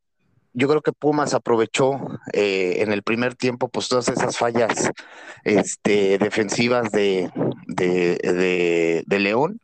[0.55, 1.99] yo creo que Pumas aprovechó
[2.33, 4.91] eh, en el primer tiempo pues todas esas fallas
[5.45, 7.31] este, defensivas de,
[7.67, 9.61] de, de, León.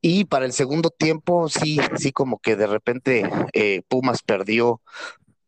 [0.00, 4.80] Y para el segundo tiempo, sí, sí, como que de repente eh, Pumas perdió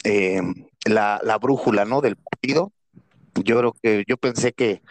[0.03, 0.43] eh,
[0.85, 2.01] la, la, brújula, ¿no?
[2.01, 2.73] Del partido
[3.35, 4.83] yo creo que yo pensé que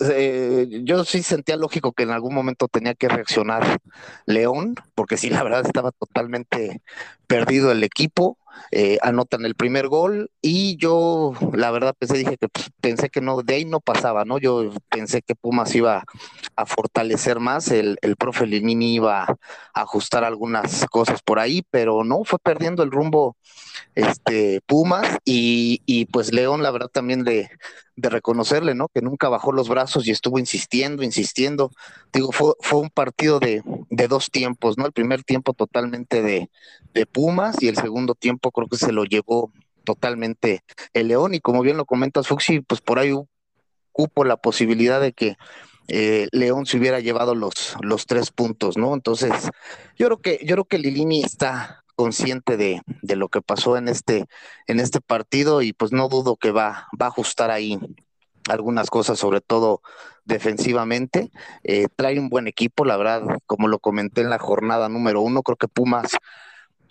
[0.00, 3.78] eh, yo sí sentía lógico que en algún momento tenía que reaccionar
[4.26, 6.82] León, porque sí, la verdad estaba totalmente
[7.26, 8.38] perdido el equipo.
[8.70, 13.20] Eh, anotan el primer gol y yo la verdad pensé dije que pues, pensé que
[13.20, 16.04] no de ahí no pasaba no yo pensé que Pumas iba
[16.56, 19.36] a fortalecer más el, el profe Linini iba a
[19.74, 23.36] ajustar algunas cosas por ahí pero no fue perdiendo el rumbo
[23.94, 27.50] este Pumas y, y pues León la verdad también de,
[27.96, 28.88] de reconocerle, ¿no?
[28.88, 31.70] Que nunca bajó los brazos y estuvo insistiendo, insistiendo.
[32.12, 34.86] Digo, fue, fue un partido de, de dos tiempos, ¿no?
[34.86, 36.50] El primer tiempo totalmente de,
[36.92, 39.50] de Pumas y el segundo tiempo creo que se lo llevó
[39.84, 43.14] totalmente el León y como bien lo comentas Fuxi, pues por ahí
[43.92, 45.36] cupo la posibilidad de que
[45.88, 48.94] eh, León se hubiera llevado los, los tres puntos, ¿no?
[48.94, 49.32] Entonces,
[49.96, 53.88] yo creo que, yo creo que Lilini está consciente de, de, lo que pasó en
[53.88, 54.26] este,
[54.66, 57.78] en este partido y pues no dudo que va, va a ajustar ahí
[58.48, 59.80] algunas cosas, sobre todo
[60.24, 61.30] defensivamente.
[61.64, 65.42] Eh, trae un buen equipo, la verdad, como lo comenté en la jornada número uno,
[65.42, 66.16] creo que Pumas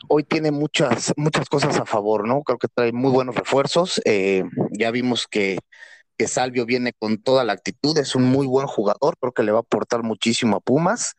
[0.08, 2.42] hoy tiene muchas, muchas cosas a favor, ¿no?
[2.44, 4.02] Creo que trae muy buenos refuerzos.
[4.06, 5.60] Eh, ya vimos que,
[6.18, 9.52] que Salvio viene con toda la actitud, es un muy buen jugador, creo que le
[9.52, 11.16] va a aportar muchísimo a Pumas.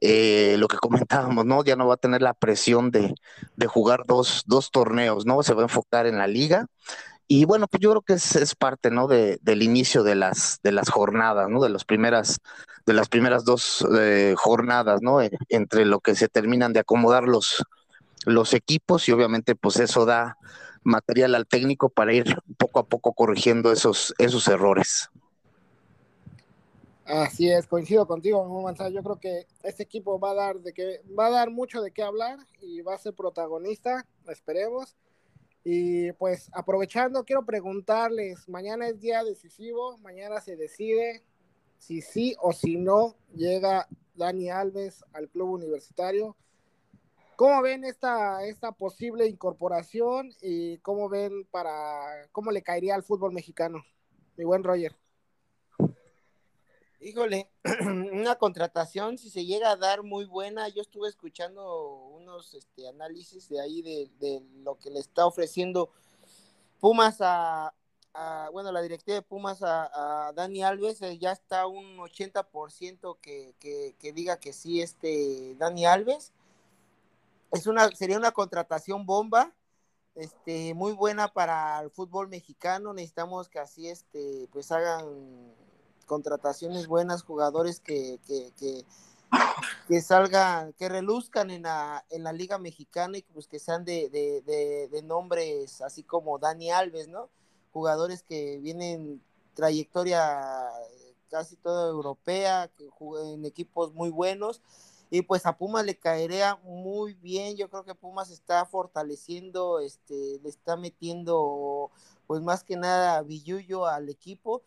[0.00, 1.64] Eh, lo que comentábamos, ¿no?
[1.64, 3.14] Ya no va a tener la presión de,
[3.56, 5.42] de jugar dos, dos, torneos, ¿no?
[5.42, 6.66] Se va a enfocar en la liga.
[7.28, 9.08] Y bueno, pues yo creo que es, es parte, ¿no?
[9.08, 11.60] De, del inicio de las, de las jornadas, ¿no?
[11.60, 12.38] De las primeras,
[12.86, 15.20] de las primeras dos eh, jornadas, ¿no?
[15.20, 17.64] Eh, entre lo que se terminan de acomodar los,
[18.26, 20.36] los equipos y obviamente pues eso da
[20.86, 25.10] material al técnico para ir poco a poco corrigiendo esos, esos errores.
[27.04, 28.90] Así es, coincido contigo, Manzana.
[28.90, 31.92] Yo creo que este equipo va a dar de que va a dar mucho de
[31.92, 34.96] qué hablar y va a ser protagonista, esperemos.
[35.62, 41.22] Y pues aprovechando, quiero preguntarles, mañana es día decisivo, mañana se decide
[41.78, 46.36] si sí o si no llega Dani Alves al club universitario.
[47.36, 53.32] ¿Cómo ven esta, esta posible incorporación y cómo ven para cómo le caería al fútbol
[53.32, 53.84] mexicano?
[54.38, 54.96] Mi buen Roger.
[56.98, 57.50] Híjole,
[57.82, 63.50] una contratación, si se llega a dar muy buena, yo estuve escuchando unos este, análisis
[63.50, 65.90] de ahí de, lo que le está ofreciendo
[66.80, 67.74] Pumas a,
[68.50, 73.94] bueno, la directiva de Pumas a, Dani Alves, eh, ya está un 80% que, que,
[73.98, 76.32] que diga que sí, este Dani Alves
[77.52, 79.52] es una, sería una contratación bomba,
[80.14, 82.92] este, muy buena para el fútbol mexicano.
[82.92, 85.54] Necesitamos que así, este, pues hagan
[86.06, 88.52] contrataciones buenas, jugadores que, que,
[89.88, 94.08] que, salgan, que reluzcan en la, en la liga mexicana y pues que sean de,
[94.08, 97.28] de, de, nombres así como Dani Alves, ¿no?
[97.72, 99.20] Jugadores que vienen
[99.54, 100.70] trayectoria
[101.28, 102.88] casi toda europea, que
[103.32, 104.62] en equipos muy buenos
[105.10, 107.56] y pues a Pumas le caería muy bien.
[107.56, 111.90] Yo creo que Pumas está fortaleciendo, este, le está metiendo,
[112.26, 114.62] pues más que nada, billuyo al equipo.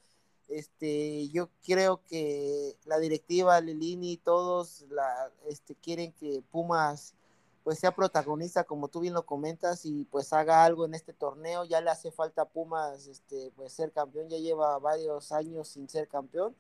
[0.48, 7.16] Este, yo creo que la directiva, Lilini, todos la, este, quieren que Pumas
[7.64, 11.66] pues sea protagonista, como tú bien lo comentas, y pues haga algo en este torneo.
[11.66, 15.88] Ya le hace falta a Pumas este, pues ser campeón, ya lleva varios años sin
[15.90, 16.56] ser campeón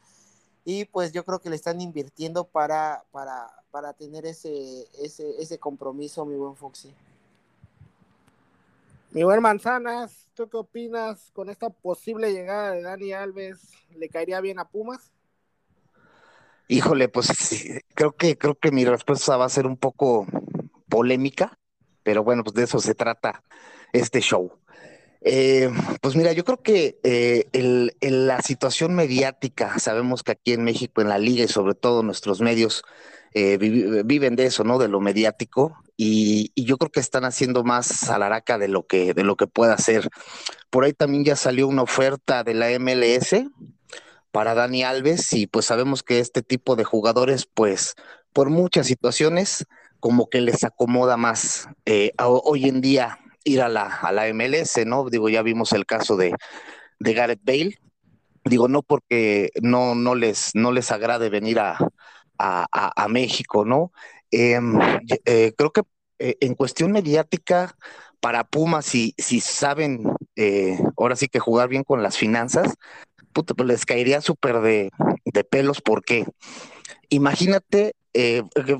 [0.71, 5.57] y pues yo creo que le están invirtiendo para, para, para tener ese, ese, ese
[5.57, 6.93] compromiso, mi buen Foxy.
[9.09, 13.57] Mi buen Manzanas, ¿tú qué opinas con esta posible llegada de Dani Alves?
[13.95, 15.11] ¿Le caería bien a Pumas?
[16.67, 17.29] Híjole, pues
[17.95, 20.27] creo que creo que mi respuesta va a ser un poco
[20.87, 21.57] polémica,
[22.03, 23.41] pero bueno, pues de eso se trata
[23.91, 24.51] este show.
[25.21, 25.69] Eh,
[26.01, 31.01] pues mira, yo creo que eh, el, la situación mediática, sabemos que aquí en México,
[31.01, 32.83] en la liga y sobre todo nuestros medios,
[33.33, 34.79] eh, viven de eso, ¿no?
[34.79, 39.23] De lo mediático y, yo creo que están haciendo más alaraca de lo que de
[39.23, 40.09] lo que pueda hacer.
[40.69, 43.35] Por ahí también ya salió una oferta de la MLS
[44.31, 47.95] para Dani Alves y pues sabemos que este tipo de jugadores, pues
[48.33, 49.65] por muchas situaciones,
[49.99, 51.67] como que les acomoda más.
[52.17, 55.09] hoy en día ir a la, a la MLS, ¿no?
[55.09, 56.33] Digo, ya vimos el caso de,
[56.99, 57.79] de Gareth Bale.
[58.45, 61.77] Digo, no porque no, no, les, no les agrade venir a,
[62.37, 63.91] a, México, ¿no?
[64.31, 64.79] Em,
[65.25, 65.81] eh, creo que
[66.19, 67.75] eh, en cuestión mediática,
[68.21, 70.03] para Pumas, si, si saben
[70.35, 72.75] eh, ahora sí que jugar bien con las finanzas,
[73.33, 74.91] puta, pues les caería súper de,
[75.25, 76.25] de, pelos, porque
[77.09, 77.93] imagínate,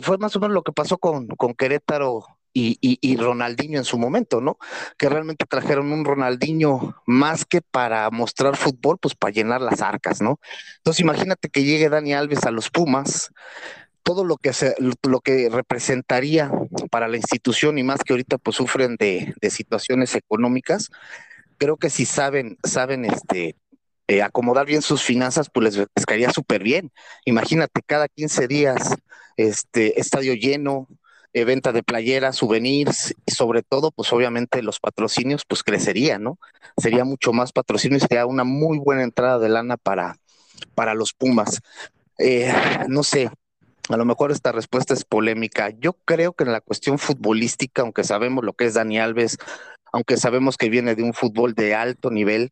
[0.02, 4.42] fue más o menos lo que pasó con, con Querétaro y, Ronaldinho en su momento,
[4.42, 4.58] ¿no?
[4.98, 10.22] Que realmente trajeron un Ronaldinho más que para mostrar fútbol, pues para llenar las arcas,
[10.22, 10.40] ¿no?
[10.78, 13.32] Entonces imagínate que llegue Dani Alves a los Pumas,
[14.04, 16.52] todo lo que se, lo que representaría
[16.90, 20.90] para la institución y más que ahorita pues sufren de, de situaciones económicas,
[21.58, 23.56] creo que si saben, saben este
[24.10, 26.92] eh, acomodar bien sus finanzas, pues les, caería súper bien.
[27.26, 28.96] Imagínate cada 15 días,
[29.38, 30.88] este estadio lleno,
[31.34, 36.40] eh, venta de playeras, souvenirs y sobre todo, pues obviamente los patrocinios, pues crecerían, ¿no?
[36.78, 40.18] Sería mucho más patrocinio y sería una muy buena entrada de lana para,
[40.76, 41.62] para los Pumas.
[42.18, 42.52] Eh,
[42.88, 43.30] no sé,
[43.90, 45.70] a lo mejor esta respuesta es polémica.
[45.70, 49.38] Yo creo que en la cuestión futbolística, aunque sabemos lo que es Dani Alves,
[49.92, 52.52] aunque sabemos que viene de un fútbol de alto nivel,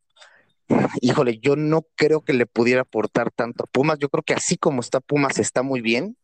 [1.02, 4.00] híjole, yo no creo que le pudiera aportar tanto a Pumas.
[4.00, 6.18] Yo creo que así como está Pumas está muy bien.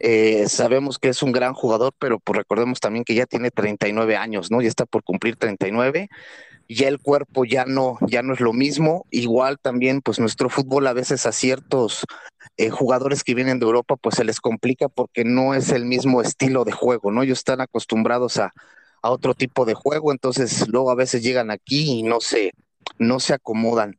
[0.00, 4.16] Eh, sabemos que es un gran jugador, pero pues recordemos también que ya tiene 39
[4.16, 4.62] años, ¿no?
[4.62, 6.08] Ya está por cumplir 39.
[6.68, 9.06] Ya el cuerpo ya no, ya no es lo mismo.
[9.10, 12.04] Igual también, pues nuestro fútbol a veces a ciertos
[12.56, 16.22] eh, jugadores que vienen de Europa, pues se les complica porque no es el mismo
[16.22, 17.22] estilo de juego, ¿no?
[17.22, 18.52] Ellos están acostumbrados a,
[19.02, 22.52] a otro tipo de juego, entonces luego a veces llegan aquí y no se,
[22.98, 23.98] no se acomodan.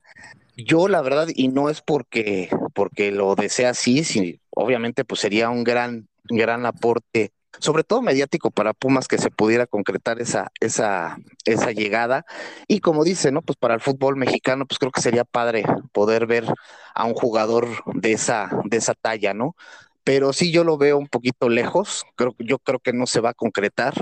[0.58, 5.50] Yo la verdad, y no es porque, porque lo desea así, si, obviamente pues sería
[5.50, 11.18] un gran, gran aporte sobre todo mediático para Pumas que se pudiera concretar esa, esa,
[11.46, 12.26] esa llegada.
[12.68, 13.42] Y como dice, ¿no?
[13.42, 16.46] Pues para el fútbol mexicano, pues creo que sería padre poder ver
[16.94, 19.56] a un jugador de esa, de esa talla, ¿no?
[20.04, 23.32] Pero sí yo lo veo un poquito lejos, creo, yo creo que no se va
[23.32, 23.94] a concretar.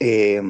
[0.00, 0.40] Eh,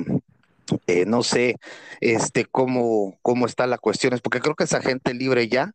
[0.87, 1.57] eh, no sé
[2.03, 5.73] este cómo, cómo está la cuestión, es porque creo que esa gente libre ya,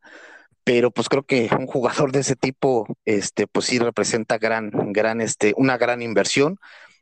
[0.63, 5.21] pero pues creo que un jugador de ese tipo, este, pues sí representa gran, gran,
[5.21, 6.57] este, una gran inversión,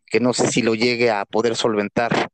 [0.08, 2.30] que no sé si lo llegue a poder solventar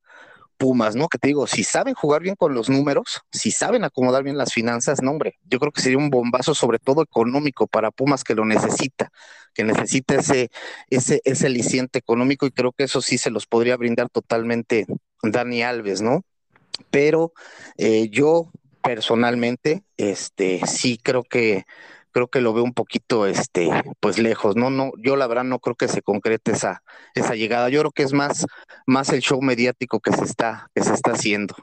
[0.58, 1.08] Pumas, ¿no?
[1.08, 4.54] Que te digo, si saben jugar bien con los números, si saben acomodar bien las
[4.54, 8.34] finanzas, no, hombre, yo creo que sería un bombazo, sobre todo económico, para Pumas que
[8.34, 9.12] lo necesita,
[9.54, 10.50] que necesita ese,
[10.90, 14.88] ese, ese liciente económico, y creo que eso sí se los podría brindar totalmente
[15.22, 16.24] Dani Alves, ¿no?
[16.90, 17.34] Pero
[17.78, 21.66] eh, yo personalmente, este, sí creo que
[22.18, 25.60] creo que lo veo un poquito este pues lejos no no yo la verdad no
[25.60, 26.82] creo que se concrete esa
[27.14, 27.70] esa llegada.
[27.70, 28.48] Yo creo que es más
[28.88, 31.56] más el show mediático que se está que se está haciendo.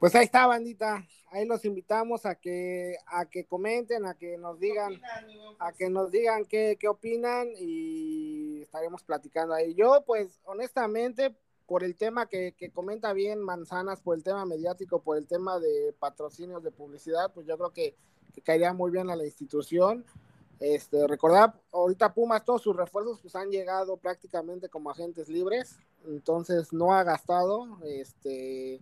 [0.00, 1.06] Pues ahí está bandita.
[1.30, 5.00] Ahí los invitamos a que a que comenten a que nos digan
[5.60, 9.74] a que nos digan qué, qué opinan y estaremos platicando ahí.
[9.74, 11.36] Yo pues honestamente
[11.68, 15.94] por el tema que, comenta bien Manzanas, por el tema mediático, por el tema de
[15.98, 17.94] patrocinios de publicidad, pues yo creo que,
[18.42, 20.06] caería muy bien a la institución.
[20.60, 26.72] Este, recordar, ahorita Pumas, todos sus refuerzos pues han llegado prácticamente como agentes libres, entonces
[26.72, 28.80] no ha gastado este,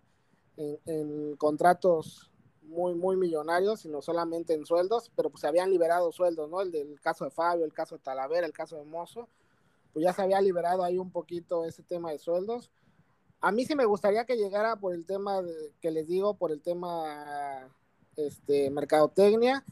[0.57, 2.31] en, contratos
[2.63, 6.61] muy, muy millonarios, sino solamente en sueldos, pero pues se habían liberado sueldos, ¿no?
[6.61, 9.29] El del caso de Fabio, el caso de Talavera, el caso de Mozo,
[9.97, 12.71] pues ya se había liberado ahí un poquito ese tema de sueldos.
[13.41, 15.43] A mí sí me gustaría que llegara por el tema
[15.81, 17.67] que les digo, por el tema
[18.15, 19.65] este mercadotecnia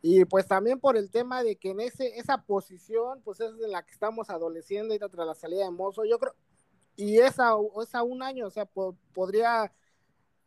[0.00, 3.70] y pues también por el tema de que en ese esa posición pues es en
[3.70, 6.34] la que estamos adoleciendo y tras la salida de Mozo, yo creo
[6.96, 7.54] y es a
[8.02, 8.64] un año, o sea,
[9.12, 9.70] podría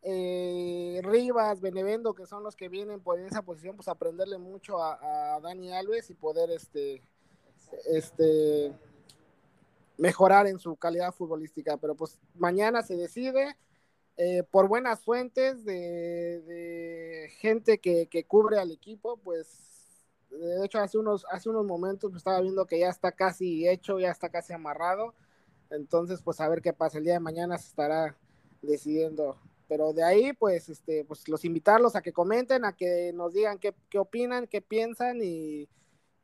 [0.02, 5.36] eh, Rivas, Benevendo, que son los que vienen por esa posición, pues aprenderle mucho a,
[5.36, 7.04] a Dani Alves y poder este
[7.86, 8.72] este
[10.02, 13.56] mejorar en su calidad futbolística, pero pues mañana se decide
[14.16, 19.86] eh, por buenas fuentes de, gente que, cubre al equipo, pues
[20.28, 24.00] de hecho hace unos, hace unos momentos pues, estaba viendo que ya está casi hecho,
[24.00, 25.14] ya está casi amarrado,
[25.70, 28.16] entonces pues a ver qué pasa, el día de mañana se estará
[28.60, 29.38] decidiendo,
[29.68, 33.60] pero de ahí pues este pues los invitarlos a que comenten, a que nos digan
[33.60, 35.68] qué, qué opinan, qué piensan y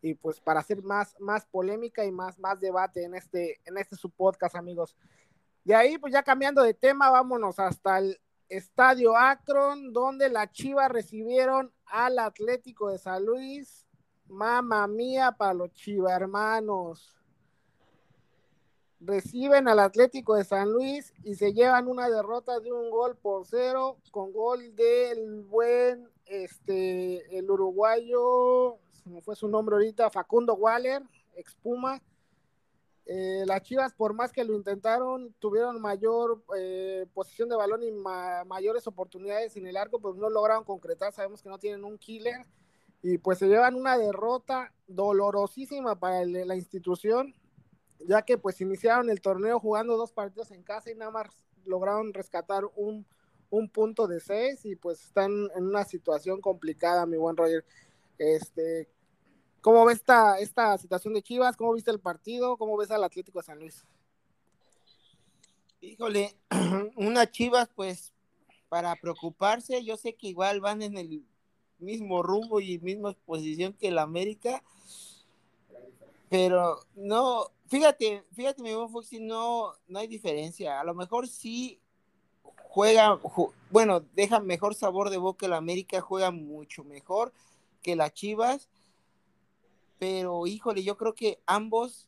[0.00, 3.96] y pues para hacer más, más polémica y más, más debate en este, en este
[3.96, 4.96] su podcast, amigos.
[5.64, 10.90] De ahí, pues ya cambiando de tema, vámonos hasta el Estadio Akron, donde la Chivas
[10.90, 13.84] recibieron al Atlético de San Luis.
[14.26, 17.14] Mamma mía para los Chivas hermanos.
[19.00, 23.46] Reciben al Atlético de San Luis y se llevan una derrota de un gol por
[23.46, 31.02] cero, con gol del buen, este, el uruguayo, como fue su nombre ahorita, Facundo Waller,
[31.36, 32.02] expuma.
[33.06, 37.90] Eh, las Chivas, por más que lo intentaron, tuvieron mayor eh, posición de balón y
[37.90, 41.12] mayores oportunidades en el arco, pues no lograron concretar.
[41.12, 42.44] Sabemos que no tienen un killer
[43.02, 47.34] y pues se llevan una derrota dolorosísima para la institución,
[48.00, 51.28] ya que pues iniciaron el torneo jugando dos partidos en casa y nada más
[51.64, 53.06] lograron rescatar un,
[53.50, 57.64] un punto de seis y pues están en una situación complicada, mi buen Roger.
[58.18, 58.88] Este,
[59.60, 61.56] ¿Cómo ves esta, esta situación de Chivas?
[61.56, 62.56] ¿Cómo viste el partido?
[62.56, 63.84] ¿Cómo ves al Atlético de San Luis?
[65.80, 66.36] Híjole,
[66.96, 68.12] una Chivas, pues,
[68.68, 71.24] para preocuparse, yo sé que igual van en el
[71.78, 74.62] mismo rumbo y misma posición que el América,
[76.28, 80.78] pero no, fíjate, fíjate, mi buen Foxy, no, no hay diferencia.
[80.78, 81.80] A lo mejor sí
[82.68, 83.18] juega,
[83.70, 87.32] bueno, deja mejor sabor de boca el América, juega mucho mejor
[87.82, 88.68] que las Chivas
[89.98, 92.06] pero híjole, yo creo que ambos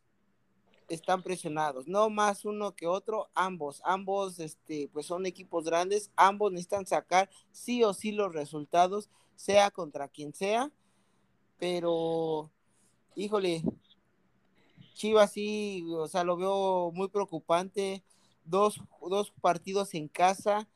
[0.88, 6.50] están presionados, no más uno que otro, ambos, ambos, este, pues son equipos grandes, ambos
[6.52, 10.70] necesitan sacar sí o sí los resultados, sea contra quien sea,
[11.58, 12.50] pero,
[13.14, 13.62] híjole,
[14.94, 18.02] Chivas sí, o sea, lo veo muy preocupante,
[18.44, 20.68] dos, dos partidos en casa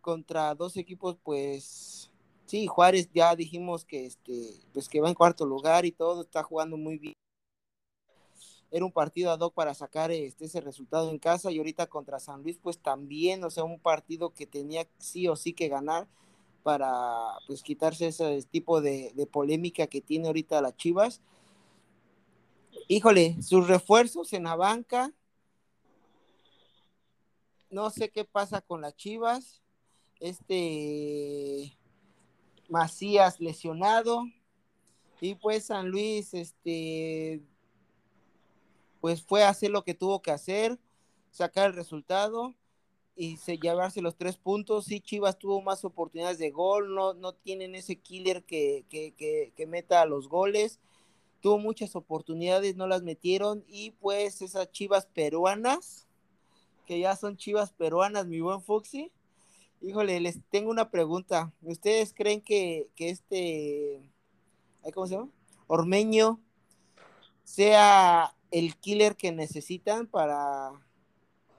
[0.00, 2.11] contra dos equipos, pues,
[2.46, 6.42] Sí, Juárez ya dijimos que este, pues que va en cuarto lugar y todo, está
[6.42, 7.14] jugando muy bien.
[8.70, 12.18] Era un partido ad hoc para sacar este, ese resultado en casa y ahorita contra
[12.20, 16.08] San Luis, pues también, o sea, un partido que tenía sí o sí que ganar,
[16.62, 21.20] para pues quitarse ese tipo de, polémica que tiene ahorita las Chivas.
[22.88, 25.12] Híjole, sus refuerzos en la banca.
[27.70, 29.62] No sé qué pasa con las Chivas.
[30.20, 31.76] Este
[32.72, 34.24] Macías lesionado.
[35.20, 37.42] Y pues San Luis, este,
[39.00, 40.80] pues fue a hacer lo que tuvo que hacer,
[41.30, 42.54] sacar el resultado
[43.14, 44.86] y se llevarse los tres puntos.
[44.86, 50.06] Sí, Chivas tuvo más oportunidades de gol, no, no tienen ese killer que, que, meta
[50.06, 50.80] los goles.
[51.42, 53.64] Tuvo muchas oportunidades, no las metieron.
[53.68, 56.08] Y pues esas Chivas peruanas,
[56.86, 59.12] que ya son Chivas peruanas, mi buen Foxy.
[59.82, 61.52] Híjole, les tengo una pregunta.
[61.60, 64.00] ¿Ustedes creen que, que este,
[64.94, 65.28] ¿cómo se llama?
[65.66, 66.38] Ormeño
[67.42, 70.70] sea el killer que necesitan para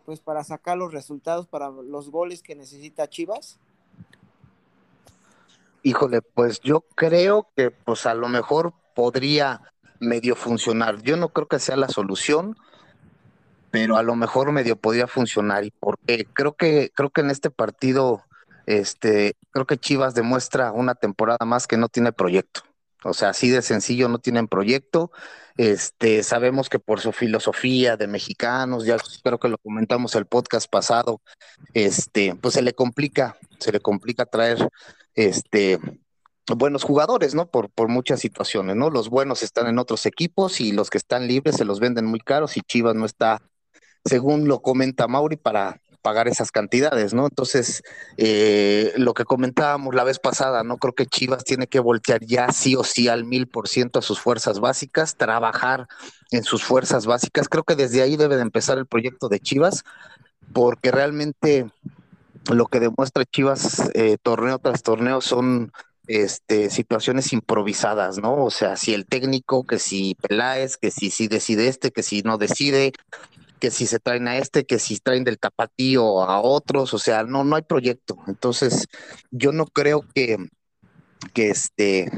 [0.05, 3.59] pues para sacar los resultados para los goles que necesita Chivas?
[5.81, 11.01] Híjole, pues yo creo que pues a lo mejor podría medio funcionar.
[11.01, 12.55] Yo no creo que sea la solución,
[13.73, 15.65] pero a lo mejor medio podría funcionar.
[15.65, 18.23] Y porque creo que, creo que en este partido,
[18.67, 22.61] este, creo que Chivas demuestra una temporada más que no tiene proyecto.
[23.03, 25.11] O sea, así de sencillo, no tienen proyecto.
[25.57, 30.69] Este, sabemos que por su filosofía de mexicanos, ya espero que lo comentamos el podcast
[30.69, 31.19] pasado,
[31.73, 34.69] este, pues se le complica, se le complica traer
[35.15, 35.79] este
[36.55, 37.49] buenos jugadores, ¿no?
[37.49, 38.91] Por, por muchas situaciones, ¿no?
[38.91, 42.19] Los buenos están en otros equipos y los que están libres se los venden muy
[42.19, 43.41] caros y Chivas no está,
[44.05, 47.25] según lo comenta Mauri, para, pagar esas cantidades, ¿no?
[47.25, 47.81] Entonces,
[48.17, 50.77] eh, lo que comentábamos la vez pasada, ¿no?
[50.77, 54.03] Creo que Chivas tiene que voltear ya sí o sí al mil por ciento a
[54.03, 55.87] sus fuerzas básicas, trabajar
[56.29, 57.47] en sus fuerzas básicas.
[57.47, 59.83] Creo que desde ahí debe de empezar el proyecto de Chivas,
[60.51, 61.71] porque realmente
[62.51, 65.71] lo que demuestra Chivas eh, torneo tras torneo son
[66.07, 68.43] este, situaciones improvisadas, ¿no?
[68.43, 72.23] O sea, si el técnico, que si Peláez, que si, si decide este, que si
[72.23, 72.91] no decide,
[73.63, 77.23] que si se traen a este, que si traen del tapatío a otros, o sea,
[77.23, 78.17] no, no hay proyecto.
[78.27, 78.87] Entonces,
[79.31, 80.35] yo no creo que,
[81.33, 82.11] que este,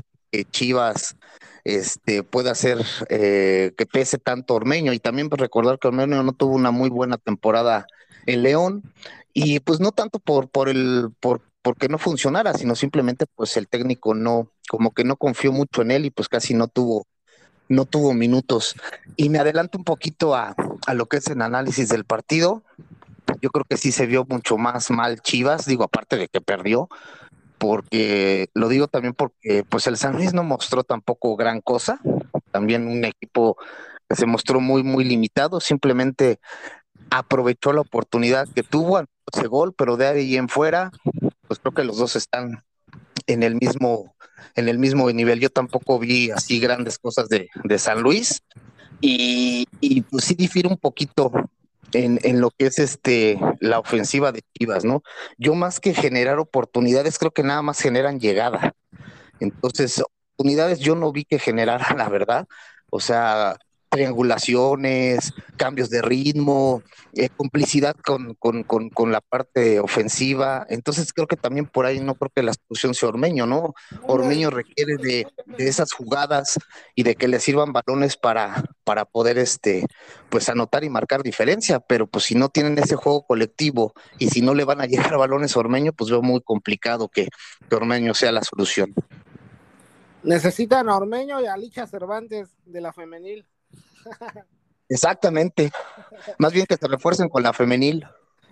[0.49, 1.17] Chivas
[1.63, 6.33] este, pueda hacer eh, que pese tanto Ormeño y también pues, recordar que Ormeño no
[6.33, 7.85] tuvo una muy buena temporada
[8.25, 8.81] en León
[9.31, 13.67] y pues no tanto por, por el, por, porque no funcionara, sino simplemente pues el
[13.67, 17.05] técnico no, como que no confió mucho en él y pues casi no tuvo
[17.69, 18.75] no tuvo minutos.
[19.15, 20.55] Y me adelanto un poquito a,
[20.93, 22.63] lo que es el análisis del partido.
[23.41, 26.89] Yo creo que sí se vio mucho más mal Chivas, digo, aparte de que perdió,
[27.57, 31.99] porque lo digo también porque pues el San Luis no mostró tampoco gran cosa,
[32.51, 33.57] también un equipo
[34.07, 36.39] que se mostró muy, muy limitado, simplemente
[37.09, 39.01] aprovechó la oportunidad que tuvo
[39.33, 40.91] ese gol, pero de ahí en fuera,
[41.47, 42.63] pues creo que los dos están
[43.27, 44.14] en el mismo
[44.55, 45.39] en el mismo nivel.
[45.39, 48.41] Yo tampoco vi así grandes cosas de, San Luis
[49.01, 49.65] y,
[50.09, 51.31] pues sí difiere un poquito
[51.93, 55.03] en, en, lo que es este la ofensiva de Chivas, ¿no?
[55.37, 58.73] Yo más que generar oportunidades, creo que nada más generan llegada.
[59.39, 60.01] Entonces,
[60.35, 62.47] oportunidades yo no vi que generaran, la verdad.
[62.89, 63.57] O sea,
[63.95, 66.83] triangulaciones, cambios de ritmo,
[67.13, 70.65] eh, complicidad con, con, la parte ofensiva.
[70.69, 73.73] Entonces creo que también por ahí no creo que la solución sea Ormeño, ¿no?
[74.03, 75.27] Ormeño requiere de,
[75.57, 76.59] esas jugadas
[76.93, 79.85] y de que le sirvan balones para, para poder este,
[80.29, 84.41] pues anotar y marcar diferencia, pero pues si no tienen ese juego colectivo y si
[84.41, 87.29] no le van a llegar balones a Ormeño, pues veo muy complicado que,
[87.69, 88.93] que Ormeño sea la solución.
[90.23, 93.45] Necesitan a Ormeño y a Licha Cervantes de la femenil.
[94.89, 95.71] Exactamente.
[96.37, 98.05] Más bien que se refuercen con la femenil.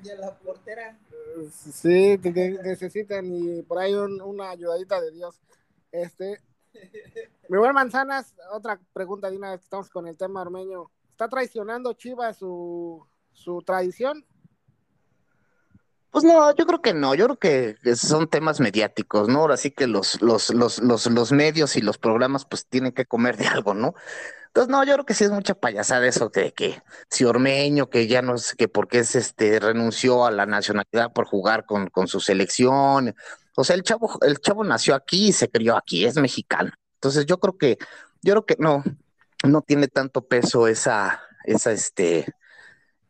[0.04, 0.98] Y a la portera.
[1.52, 2.20] Sí,
[2.64, 5.42] necesitan y por ahí una ayudadita de Dios.
[5.92, 6.40] Este,
[7.50, 10.92] mi buen Manzanas, otra pregunta, Dina, estamos con el tema armeño.
[11.12, 14.26] ¿Está traicionando Chivas su, su tradición?
[16.14, 19.40] Pues no, yo creo que no, yo creo que son temas mediáticos, ¿no?
[19.40, 23.08] Ahora sí que los, los, los, los, los medios y los programas pues tienen que
[23.08, 23.96] comer de algo, ¿no?
[24.46, 28.06] Entonces, no, yo creo que sí es mucha payasada eso de que si Ormeño, que
[28.06, 32.08] ya no sé que porque es este, renunció a la nacionalidad por jugar con, con
[32.08, 33.16] su selección.
[33.56, 36.74] O sea, el chavo, el chavo nació aquí y se crió aquí, es mexicano.
[36.94, 37.80] Entonces, yo creo que,
[38.22, 38.84] yo creo que no,
[39.44, 42.28] no tiene tanto peso esa, esa, este,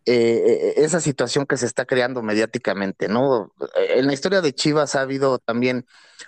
[0.05, 3.53] eh, esa situación que se está creando mediáticamente, ¿no?
[3.75, 5.85] En la historia de Chivas ha habido también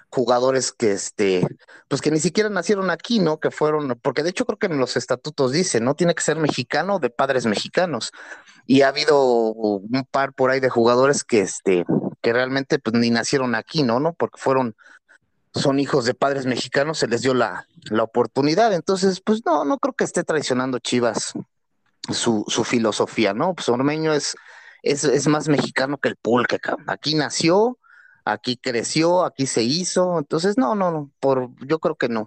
[0.10, 1.46] jugadores que, este,
[1.90, 3.40] pues que ni siquiera nacieron aquí, ¿no?
[3.40, 5.94] Que fueron, porque de hecho creo que en los estatutos dice, ¿no?
[5.96, 8.12] Tiene que ser mexicano de padres mexicanos.
[8.66, 11.86] Y ha habido un par por ahí de jugadores que, este,
[12.22, 14.00] que realmente pues ni nacieron aquí, ¿no?
[14.00, 14.14] ¿no?
[14.14, 14.76] Porque fueron,
[15.54, 18.74] son hijos de padres mexicanos, se les dio la, la oportunidad.
[18.74, 21.34] Entonces, pues no, no creo que esté traicionando Chivas
[22.12, 23.54] su, su filosofía, ¿no?
[23.54, 24.36] Pues Ormeño es,
[24.84, 27.80] es, es más mexicano que el pulque, aquí nació,
[28.24, 32.26] aquí creció, aquí se hizo, entonces no, no, no, por, yo creo que no.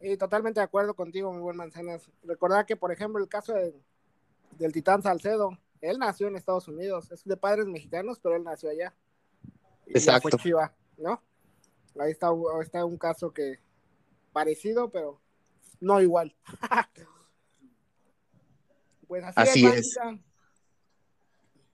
[0.00, 2.10] Y totalmente de acuerdo contigo, mi buen Manzanas.
[2.22, 7.24] Recordar que, por ejemplo, el caso del Titán Salcedo, él nació en Estados Unidos, es
[7.24, 8.94] de padres mexicanos, pero él nació allá.
[9.86, 10.38] Exacto.
[10.38, 11.22] Chiva, ¿no?
[11.98, 12.28] Ahí está,
[12.62, 13.58] está un caso que
[14.32, 15.20] parecido, pero
[15.80, 16.34] no igual.
[19.10, 19.98] pues así, es.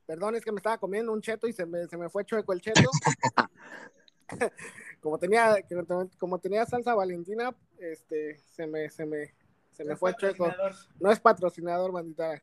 [0.06, 2.54] Perdón, es que me estaba comiendo un cheto y se me, se me fue chueco
[2.54, 2.88] el cheto.
[5.02, 5.58] como tenía
[6.18, 9.34] como tenía salsa valentina, este se me se me
[9.72, 10.50] se me fue chueco.
[10.98, 12.42] No es patrocinador, bandita.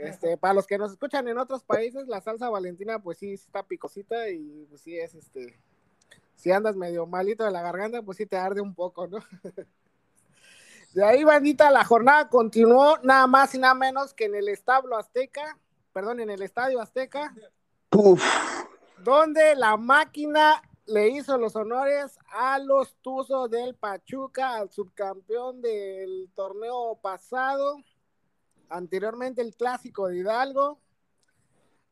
[0.00, 3.62] Este, para los que nos escuchan en otros países, la salsa valentina pues sí está
[3.62, 5.60] picosita y pues sí es este
[6.34, 9.18] si andas medio malito de la garganta, pues sí te arde un poco, ¿no?
[10.94, 14.96] De ahí, bandita, la jornada continuó nada más y nada menos que en el establo
[14.96, 15.58] Azteca,
[15.92, 17.34] perdón, en el estadio Azteca,
[19.04, 26.30] donde la máquina le hizo los honores a los Tuzos del Pachuca, al subcampeón del
[26.34, 27.76] torneo pasado,
[28.70, 30.80] anteriormente el clásico de Hidalgo.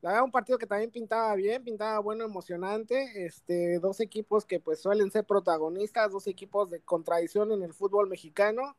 [0.01, 3.26] La verdad, un partido que también pintaba bien, pintaba bueno, emocionante.
[3.26, 8.09] Este, dos equipos que pues suelen ser protagonistas, dos equipos de contradicción en el fútbol
[8.09, 8.76] mexicano.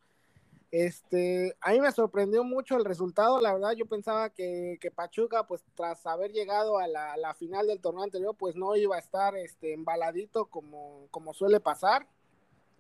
[0.70, 5.64] Este, a mí me sorprendió mucho el resultado, la verdad yo pensaba que, Pachuca, pues
[5.76, 9.74] tras haber llegado a la, final del torneo anterior, pues no iba a estar este,
[9.74, 12.08] embaladito como, como suele pasar.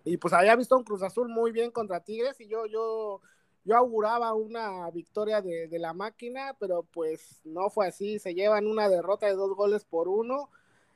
[0.03, 3.21] Y pues había visto un Cruz Azul muy bien contra Tigres y yo, yo,
[3.63, 8.89] yo auguraba una victoria de, la máquina, pero pues no fue así, se llevan una
[8.89, 10.49] derrota de dos goles por uno.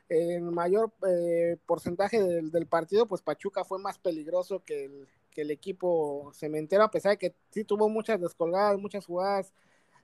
[0.10, 5.42] En mayor eh, porcentaje del, del partido, pues Pachuca fue más peligroso que el, que
[5.42, 9.54] el equipo cementero, a pesar de que sí tuvo muchas descolgadas, muchas jugadas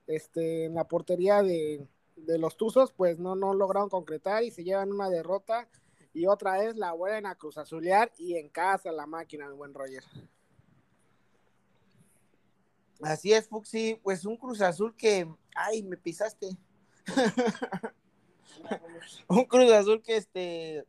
[0.07, 4.91] este, en la portería de, los Tuzos, pues no, no lograron concretar y se llevan
[4.91, 5.69] una derrota.
[6.13, 10.03] Y otra es la buena Cruz Azulear y en casa la máquina, el buen Roger.
[13.03, 16.57] Así es, Fuxi, pues un Cruz Azul que, ay, me pisaste.
[19.27, 20.87] un Cruz Azul que este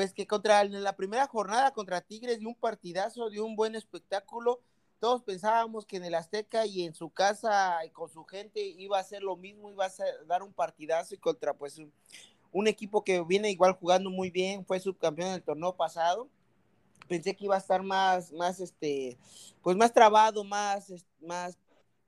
[0.00, 4.62] pues que contra la primera jornada contra Tigres dio un partidazo, dio un buen espectáculo.
[4.98, 8.98] Todos pensábamos que en el Azteca y en su casa y con su gente iba
[8.98, 9.92] a ser lo mismo, iba a
[10.26, 11.78] dar un partidazo y contra pues
[12.50, 16.30] un, equipo que viene igual jugando muy bien, fue subcampeón del torneo pasado.
[17.06, 19.18] Pensé que iba a estar más, más, este,
[19.60, 20.90] pues más trabado, más,
[21.20, 21.58] más,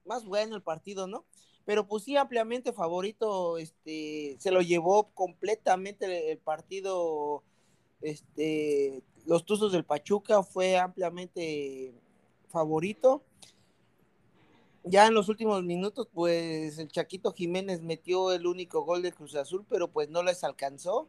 [0.06, 1.26] más bueno el partido, ¿no?
[1.66, 7.44] pero pues sí ampliamente favorito, este, se lo llevó completamente el partido
[8.02, 11.94] este, los Tuzos del Pachuca fue ampliamente
[12.48, 13.22] favorito.
[14.84, 19.36] Ya en los últimos minutos, pues el Chaquito Jiménez metió el único gol de Cruz
[19.36, 21.08] Azul, pero pues no les alcanzó.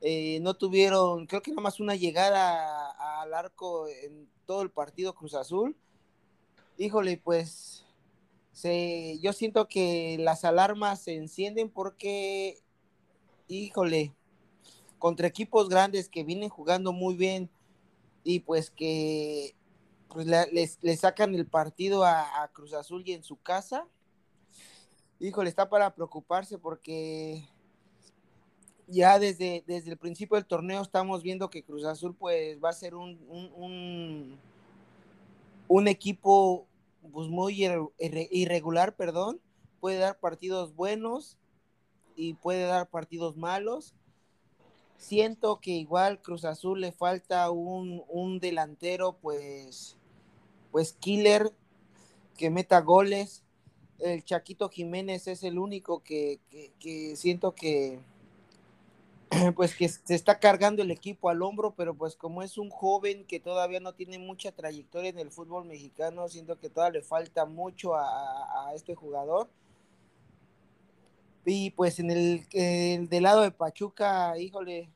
[0.00, 5.14] Eh, no tuvieron, creo que nada más una llegada al arco en todo el partido
[5.14, 5.76] Cruz Azul.
[6.76, 7.84] Híjole, pues
[8.52, 12.58] se, yo siento que las alarmas se encienden porque,
[13.48, 14.14] híjole,
[14.98, 17.50] contra equipos grandes que vienen jugando muy bien
[18.24, 19.54] y pues que
[20.08, 23.86] pues, le, sacan el partido a, Cruz Azul y en su casa.
[25.20, 27.48] Híjole, está para preocuparse porque
[28.86, 32.74] ya desde, desde el principio del torneo estamos viendo que Cruz Azul pues va a
[32.74, 34.38] ser un, un,
[35.66, 36.66] un, equipo
[37.12, 37.64] pues muy
[37.98, 39.40] irregular, perdón.
[39.80, 41.36] Puede dar partidos buenos
[42.16, 43.94] y puede dar partidos malos
[44.98, 49.96] Siento que igual Cruz Azul le falta un, delantero, pues,
[50.72, 51.52] pues killer,
[52.36, 53.44] que meta goles.
[54.00, 56.40] El Chaquito Jiménez es el único que,
[57.14, 58.00] siento que,
[59.54, 63.24] pues que se está cargando el equipo al hombro, pero pues como es un joven
[63.24, 67.46] que todavía no tiene mucha trayectoria en el fútbol mexicano, siento que todavía le falta
[67.46, 69.48] mucho a, este jugador.
[71.44, 74.90] Y pues en el, el, del lado de Pachuca, híjole,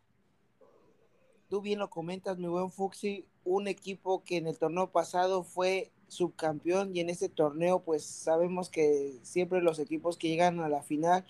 [1.48, 5.90] tú bien lo comentas, mi buen Fuxi, un equipo que en el torneo pasado fue
[6.08, 10.82] subcampeón y en este torneo pues sabemos que siempre los equipos que llegan a la
[10.82, 11.24] final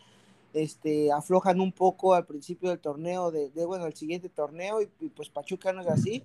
[0.52, 5.28] este, aflojan un poco al principio del torneo, de, bueno, el siguiente torneo y, pues
[5.28, 6.22] Pachuca no es así.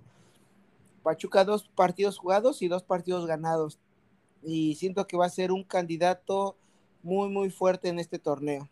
[1.03, 3.79] Pachuca dos partidos jugados y dos partidos ganados
[4.43, 6.57] y siento que va a ser un candidato
[7.03, 8.67] muy muy fuerte en este torneo.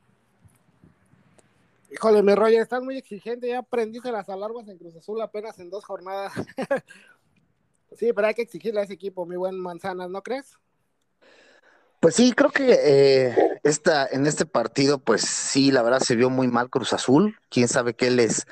[1.95, 5.69] Híjole, mi Roger, estás muy exigente, ya aprendiste las alarmas en Cruz Azul apenas en
[5.69, 6.33] dos jornadas.
[7.97, 10.57] sí, pero hay que exigirle a ese equipo, mi buen Manzanas, ¿no crees?
[12.01, 16.29] Pues sí, creo que eh, esta, en este partido, pues sí, la verdad se vio
[16.29, 17.37] muy mal Cruz Azul.
[17.49, 18.45] Quién sabe qué les,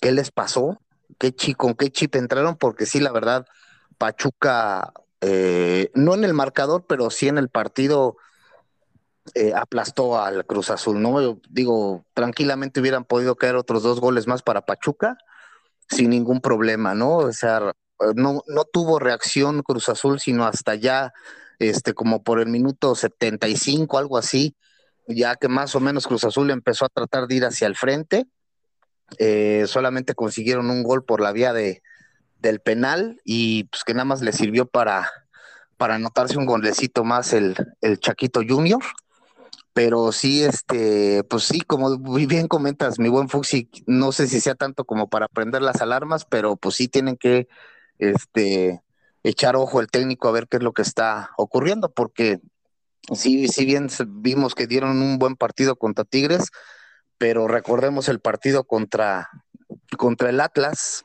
[0.00, 0.80] qué les pasó,
[1.18, 3.44] qué chip, con qué chip entraron, porque sí, la verdad,
[3.98, 8.18] Pachuca, eh, no en el marcador, pero sí en el partido,
[9.34, 11.20] eh, aplastó al Cruz Azul, ¿no?
[11.20, 15.16] Yo digo, tranquilamente hubieran podido caer otros dos goles más para Pachuca
[15.88, 17.16] sin ningún problema, ¿no?
[17.16, 17.72] O sea,
[18.14, 21.12] no, no tuvo reacción Cruz Azul, sino hasta ya,
[21.58, 24.56] este, como por el minuto 75, algo así,
[25.08, 28.26] ya que más o menos Cruz Azul empezó a tratar de ir hacia el frente,
[29.18, 31.82] eh, solamente consiguieron un gol por la vía de,
[32.40, 35.10] del penal y pues que nada más le sirvió para,
[35.76, 38.82] para anotarse un golecito más el, el Chaquito Junior
[39.74, 44.54] pero sí, este, pues sí, como bien comentas, mi buen Fuxi, no sé si sea
[44.54, 47.48] tanto como para prender las alarmas, pero pues sí tienen que,
[47.98, 48.82] este,
[49.24, 52.40] echar ojo el técnico a ver qué es lo que está ocurriendo, porque
[53.12, 56.50] sí, sí bien vimos que dieron un buen partido contra Tigres,
[57.18, 59.30] pero recordemos el partido contra,
[59.96, 61.04] contra el Atlas,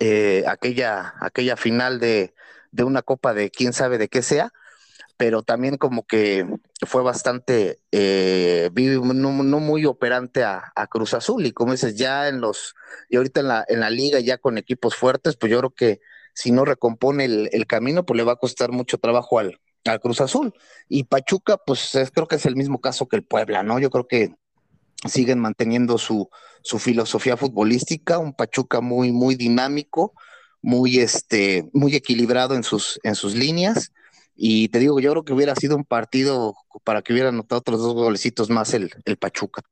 [0.00, 2.34] eh, aquella, aquella final de,
[2.70, 4.52] de una copa de quién sabe de qué sea,
[5.16, 6.46] pero también como que
[6.86, 11.44] fue bastante, eh, no, muy operante a, Cruz Azul.
[11.46, 12.74] Y como dices, ya en los,
[13.08, 16.00] y ahorita en la, en la liga, ya con equipos fuertes, pues yo creo que
[16.34, 19.60] si no recompone el, camino, pues le va a costar mucho trabajo al,
[20.02, 20.52] Cruz Azul.
[20.88, 23.78] Y Pachuca, pues creo que es el mismo caso que el Puebla, ¿no?
[23.78, 24.34] Yo creo que
[25.06, 26.28] siguen manteniendo su,
[26.62, 30.12] su filosofía futbolística, un Pachuca muy, muy dinámico,
[30.60, 33.92] muy, este, muy equilibrado en sus, en sus líneas
[34.40, 37.80] y te digo, yo creo que hubiera sido un partido para que hubiera anotado otros
[37.80, 39.62] dos golecitos más el, el Pachuca.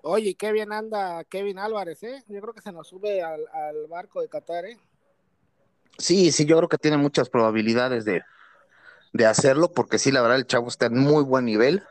[0.00, 2.24] Oye, qué bien anda Kevin Álvarez, ¿eh?
[2.26, 3.44] Yo creo que se nos sube al,
[3.90, 4.78] barco de Qatar, ¿eh?
[5.98, 8.22] Sí, sí, yo creo que tiene muchas probabilidades de,
[9.12, 11.82] de hacerlo, porque sí, la verdad, el chavo está en muy buen nivel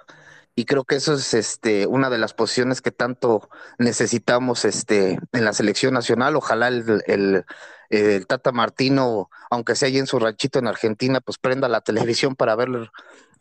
[0.56, 5.46] y creo que eso es este una de las posiciones que tanto necesitamos este en
[5.46, 6.36] la selección nacional.
[6.36, 7.46] Ojalá el, el,
[8.28, 12.56] Tata Martino, aunque sea allí en su ranchito en Argentina, pues prenda la televisión para
[12.56, 12.92] ver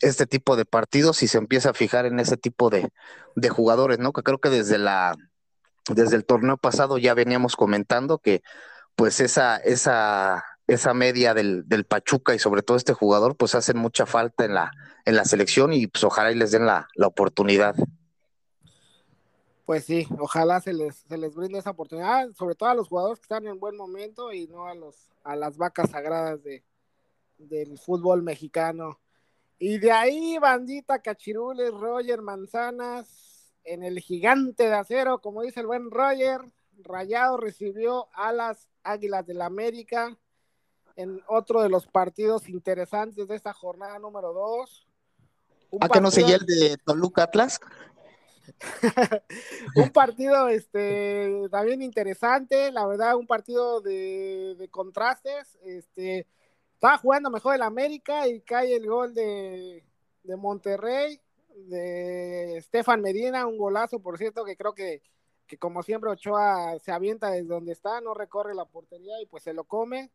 [0.01, 2.91] este tipo de partidos y se empieza a fijar en ese tipo de,
[3.37, 4.13] de jugadores, ¿no?
[4.13, 5.17] Que creo que desde la
[5.91, 8.43] desde el torneo pasado ya veníamos comentando que
[8.97, 13.77] pues esa, esa esa media del, del, Pachuca y sobre todo este jugador, pues hacen
[13.77, 14.71] mucha falta en la,
[15.05, 17.75] en la selección y pues ojalá y les den la, oportunidad.
[19.65, 23.19] Pues sí, ojalá se les, se les brinde esa oportunidad, sobre todo a los jugadores
[23.19, 26.63] que están en buen momento y no a los a las vacas sagradas de,
[27.39, 29.01] del fútbol mexicano.
[29.59, 35.67] Y de ahí, bandita Cachirules, Roger Manzanas, en el gigante de acero, como dice el
[35.67, 36.41] buen Roger,
[36.79, 40.19] Rayado recibió a las Águilas del la América
[40.97, 44.87] en otro de los partidos interesantes de esta jornada número 2.
[45.81, 47.59] ¿A que no seguía el de Toluca Atlas?
[49.77, 55.59] un partido este también interesante, la verdad, un partido de, contrastes.
[55.65, 56.27] Este
[56.75, 59.85] estaba jugando mejor el América y cae el gol de,
[60.23, 61.21] de Monterrey,
[61.55, 65.03] de Stefan Medina, un golazo, por cierto, que creo que,
[65.47, 69.45] que como siempre Ochoa se avienta desde donde está, no recorre la portería y pues
[69.45, 70.11] se lo come.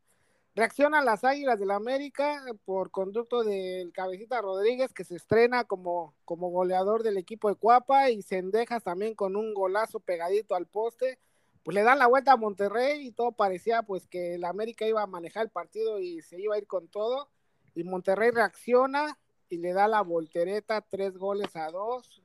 [0.56, 6.16] Reaccionan las Águilas del la América por conducto del Cabecita Rodríguez, que se estrena como,
[6.26, 11.20] como goleador del equipo de Cuapa, y Sendejas también con un golazo pegadito al poste.
[11.64, 15.04] Pues le dan la vuelta a Monterrey y todo parecía pues que el América iba
[15.04, 17.30] a manejar el partido y se iba a ir con todo.
[17.76, 19.18] Y Monterrey reacciona
[19.50, 22.22] y le da la voltereta, tres goles a dos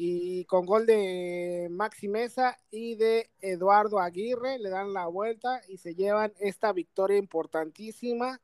[0.00, 5.78] y con gol de Maxi Mesa y de Eduardo Aguirre le dan la vuelta y
[5.78, 8.40] se llevan esta victoria importantísima.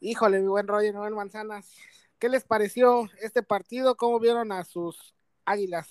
[0.00, 1.74] Híjole, mi buen Roger Noel Manzanas,
[2.18, 3.96] ¿qué les pareció este partido?
[3.96, 5.14] ¿Cómo vieron a sus
[5.46, 5.88] águilas?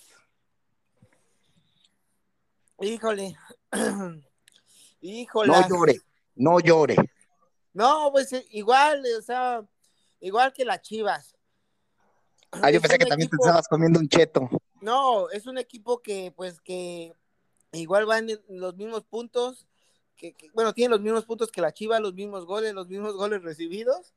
[2.79, 3.35] Híjole,
[5.01, 5.51] híjole.
[5.51, 5.99] No llore,
[6.35, 6.95] no llore.
[7.73, 9.65] No, pues eh, igual, o sea,
[10.19, 11.35] igual que las Chivas.
[12.61, 14.49] Ah, yo pensé que también te estabas comiendo un cheto.
[14.81, 17.13] No, es un equipo que, pues, que
[17.71, 19.67] igual van en los mismos puntos,
[20.15, 23.41] que, bueno, tiene los mismos puntos que la Chiva, los mismos goles, los mismos goles
[23.43, 24.13] recibidos,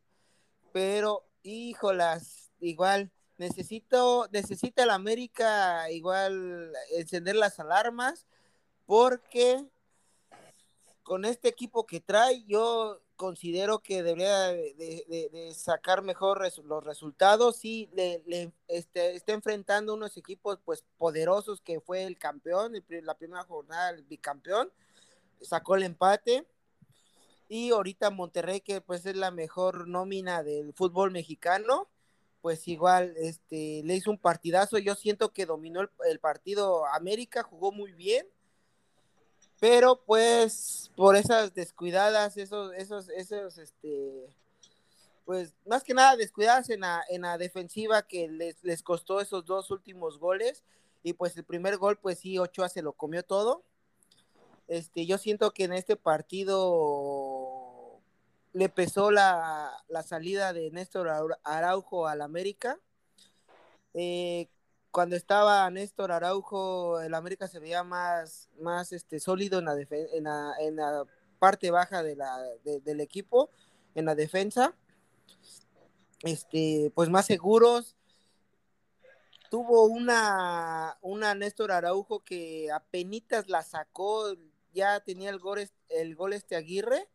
[0.72, 8.26] pero, híjolas, igual, necesito, necesita el América igual encender las alarmas,
[8.84, 9.64] porque
[11.02, 17.56] con este equipo que trae, yo considero que debería de, sacar mejor los resultados.
[17.56, 23.42] Sí, le, este, está enfrentando unos equipos pues poderosos que fue el campeón, la primera
[23.44, 24.70] jornada el bicampeón,
[25.40, 26.46] sacó el empate.
[27.48, 31.88] Y ahorita Monterrey, que pues es la mejor nómina del fútbol mexicano,
[32.40, 34.78] pues igual este, le hizo un partidazo.
[34.78, 38.26] Yo siento que dominó el partido América, jugó muy bien
[39.60, 44.28] pero pues por esas descuidadas, esos, esos, esos, este,
[45.24, 49.44] pues más que nada descuidadas en la, en la defensiva que les, les costó esos
[49.44, 50.62] dos últimos goles.
[51.02, 53.62] Y pues el primer gol, pues sí, Ochoa se lo comió todo.
[54.68, 58.00] Este, yo siento que en este partido
[58.52, 62.78] le pesó la, la salida de Néstor Araujo al América.
[63.94, 64.48] Eh,
[64.96, 69.66] cuando estaba Néstor Araujo, el América se veía más, más este, sólido en
[70.24, 71.04] la, en la,
[71.38, 73.50] parte baja del equipo,
[73.94, 74.74] en la defensa.
[76.22, 77.94] Este, pues más seguros.
[79.50, 84.34] Tuvo una, una Néstor Araujo que apenas la sacó,
[84.72, 87.06] ya tenía el gol, el gol este Aguirre,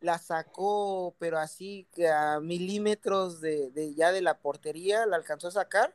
[0.00, 5.94] la sacó, pero así a milímetros de ya de la portería, la alcanzó a sacar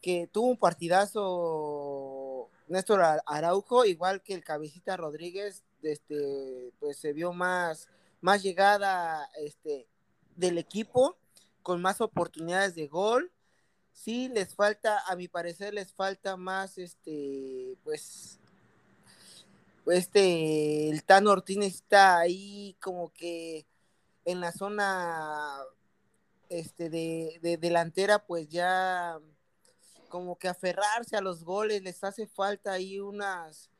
[0.00, 7.32] que tuvo un partidazo Néstor Araujo, igual que el Cabecita Rodríguez, este, pues se vio
[7.32, 7.88] más,
[8.20, 9.86] más llegada este,
[10.34, 11.16] del equipo,
[11.62, 13.32] con más oportunidades de gol.
[13.92, 18.40] Sí, les falta, a mi parecer, les falta más, este, pues,
[19.86, 23.66] este, el Tano Ortiz está ahí como que
[24.24, 25.56] en la zona,
[26.48, 29.20] este, de, de delantera, pues ya
[30.08, 33.70] como que aferrarse a los goles, les hace falta ahí unas,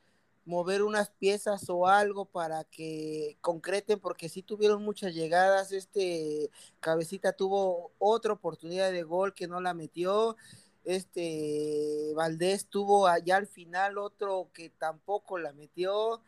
[0.44, 6.50] mover unas piezas o algo para que concreten, porque sí tuvieron muchas llegadas, este
[6.80, 10.36] Cabecita tuvo otra oportunidad de gol que no la metió,
[10.84, 16.20] este Valdés tuvo allá al final otro que tampoco la metió,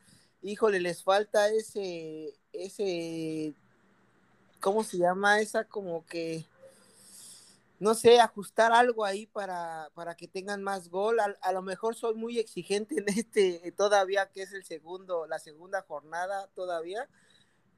[0.42, 3.55] híjole, les falta ese, ese,
[4.61, 5.40] ¿cómo se llama?
[5.40, 6.44] Esa como que
[7.80, 11.18] no sé, ajustar algo ahí para, para que tengan más gol.
[11.20, 15.82] A, lo mejor soy muy exigente en este todavía, que es el segundo, la segunda
[15.82, 17.08] jornada todavía,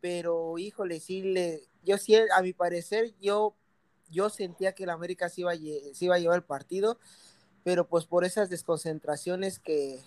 [0.01, 3.55] pero híjole, sí le, yo sí, a mi parecer, yo,
[4.11, 6.99] yo sentía que el América sí iba, a, iba a llevar el partido,
[7.63, 10.01] pero pues por esas desconcentraciones que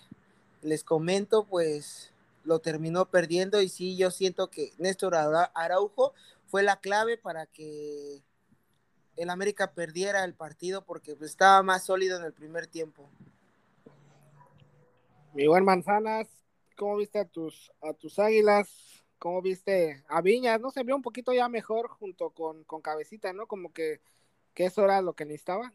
[0.62, 2.10] les comento, pues
[2.42, 6.12] lo terminó perdiendo y sí, yo siento que Néstor Araujo
[6.46, 8.22] fue la clave para que
[9.16, 13.08] el América perdiera el partido porque pues, estaba más sólido en el primer tiempo.
[15.34, 16.28] Mi buen Manzanas,
[16.76, 18.68] ¿cómo viste a tus, a tus águilas?
[19.18, 20.60] ¿Cómo viste a Viñas?
[20.60, 23.46] ¿No se vio un poquito ya mejor junto con, con Cabecita, ¿no?
[23.46, 24.00] Como que,
[24.52, 25.72] que eso era lo que necesitaba.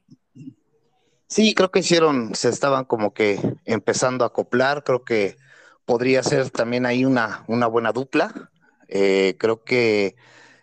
[1.28, 5.38] Sí, creo que hicieron, se estaban como que empezando a acoplar, creo que
[5.86, 8.52] podría ser también ahí una, una buena dupla.
[8.88, 10.16] Eh, creo que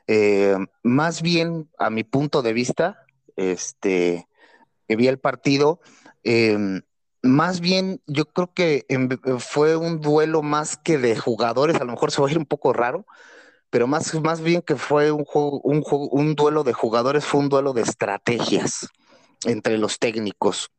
[0.06, 3.04] eh, más bien, a mi punto de vista,
[3.36, 4.28] este,
[4.88, 5.80] que vi el partido,
[6.22, 6.82] em,
[7.22, 8.86] más bien yo creo que
[9.38, 12.46] fue un duelo más que de jugadores, a lo mejor se va a ir un
[12.46, 13.06] poco raro,
[13.70, 15.82] pero más, más bien que fue un, juego, un,
[16.12, 18.88] un duelo de jugadores, fue un duelo de estrategias
[19.44, 20.70] entre los técnicos.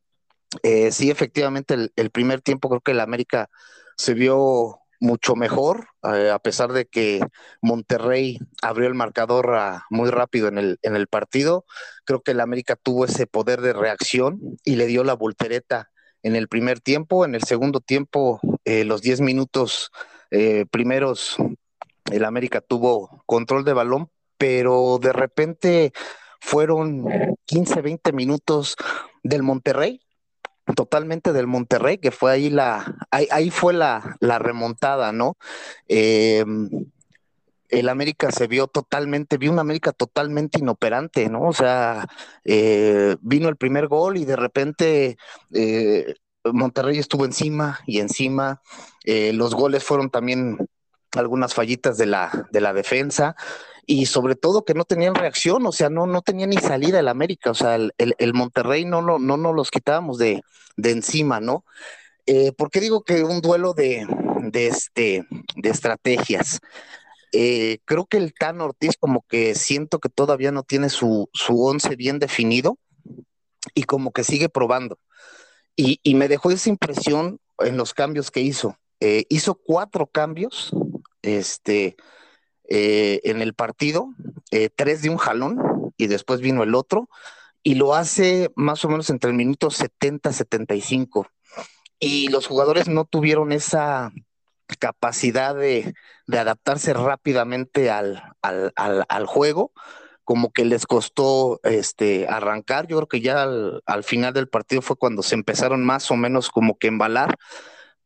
[0.64, 3.50] Eh, sí, efectivamente, el, el, primer tiempo creo que el América
[3.98, 7.22] se vio mucho mejor, eh, a pesar de que
[7.62, 9.58] Monterrey abrió el marcador
[9.90, 11.66] muy rápido en el, en el partido.
[12.06, 15.90] Creo que el América tuvo ese poder de reacción y le dio la voltereta
[16.24, 17.26] en el primer tiempo.
[17.26, 19.92] En el segundo tiempo, eh, los 10 minutos
[20.32, 21.38] eh, primeros,
[22.12, 25.94] el América tuvo control de balón, pero de repente
[26.40, 27.06] fueron
[27.46, 28.76] 15, 20 minutos
[29.24, 30.02] del Monterrey
[30.76, 35.38] totalmente del Monterrey, que fue ahí la, ahí, fue la, remontada, ¿no?
[35.88, 36.70] Em,
[37.70, 41.44] el América se vio totalmente, vio una América totalmente inoperante, ¿no?
[41.44, 42.08] O sea,
[42.46, 45.18] eh, vino el primer gol y de repente
[45.54, 46.16] eh,
[46.46, 48.62] Monterrey estuvo encima y encima.
[49.04, 50.58] Eh, los goles fueron también
[51.16, 53.36] algunas fallitas de la, de la defensa
[53.90, 57.08] y sobre todo que no tenían reacción, o sea, no, no tenía ni salida el
[57.08, 60.44] América, o sea, el, el, Monterrey no, no, no nos los quitábamos de,
[60.76, 61.64] de encima, ¿no?
[62.26, 64.06] Eh, ¿Por qué digo que un duelo de,
[64.52, 65.26] de, este,
[65.56, 66.60] de estrategias?
[67.32, 71.64] Eh, creo que el Tan Ortiz como que siento que todavía no tiene su, su
[71.64, 72.78] once bien definido
[73.74, 75.00] y como que sigue probando.
[75.78, 78.78] Y, y me dejó esa impresión en los cambios que hizo.
[79.00, 80.76] Eh, hizo cuatro cambios,
[81.22, 81.96] este,
[82.68, 84.14] eh, en el partido,
[84.52, 87.10] eh, tres de un jalón y después vino el otro,
[87.64, 91.28] y lo hace más o menos entre el minuto 70-75.
[92.00, 94.12] Y los jugadores no tuvieron esa
[94.80, 95.94] capacidad de,
[96.32, 99.72] adaptarse rápidamente al, al, juego,
[100.24, 102.88] como que les costó este, arrancar.
[102.88, 106.16] Yo creo que ya al, al, final del partido fue cuando se empezaron más o
[106.16, 107.38] menos como que embalar,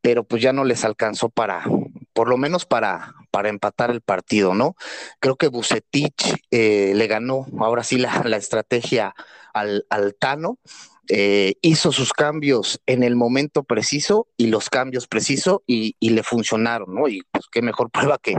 [0.02, 1.66] pero pues ya no les alcanzó para,
[2.14, 4.76] por lo menos para, para empatar el partido, ¿no?
[5.20, 9.16] Creo que Bucetich eh, le ganó ahora sí la, estrategia
[9.54, 9.86] al,
[10.20, 10.60] Tano.
[11.08, 16.94] Eh, hizo sus cambios en el momento preciso y los cambios precisos y, le funcionaron,
[16.94, 17.08] ¿no?
[17.08, 18.36] Y pues qué mejor prueba que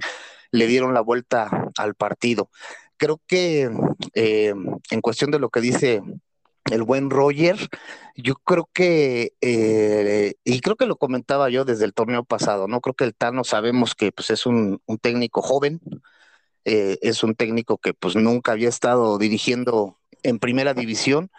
[0.53, 2.51] le dieron la vuelta al partido.
[2.97, 3.71] Creo que
[4.15, 4.55] eh,
[4.91, 6.03] en cuestión de lo que dice
[6.71, 7.57] el buen Roger,
[8.17, 12.81] yo creo que, eh, y creo que lo comentaba yo desde el torneo pasado, ¿no?
[12.81, 15.81] Creo que el Tano sabemos que pues, es un, técnico joven,
[16.65, 21.31] eh, es un técnico que pues nunca había estado dirigiendo en primera división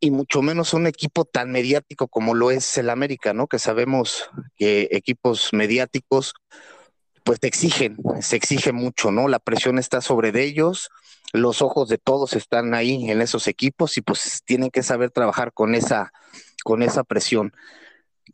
[0.00, 3.46] y mucho menos un equipo tan mediático como lo es el América, ¿no?
[3.46, 6.34] Que sabemos que equipos mediáticos
[7.24, 9.26] pues te exigen, se exige mucho, ¿no?
[9.26, 10.90] La presión está sobre de ellos,
[11.32, 15.52] los ojos de todos están ahí en esos equipos y pues tienen que saber trabajar
[15.52, 16.12] con esa,
[16.64, 17.52] con esa presión.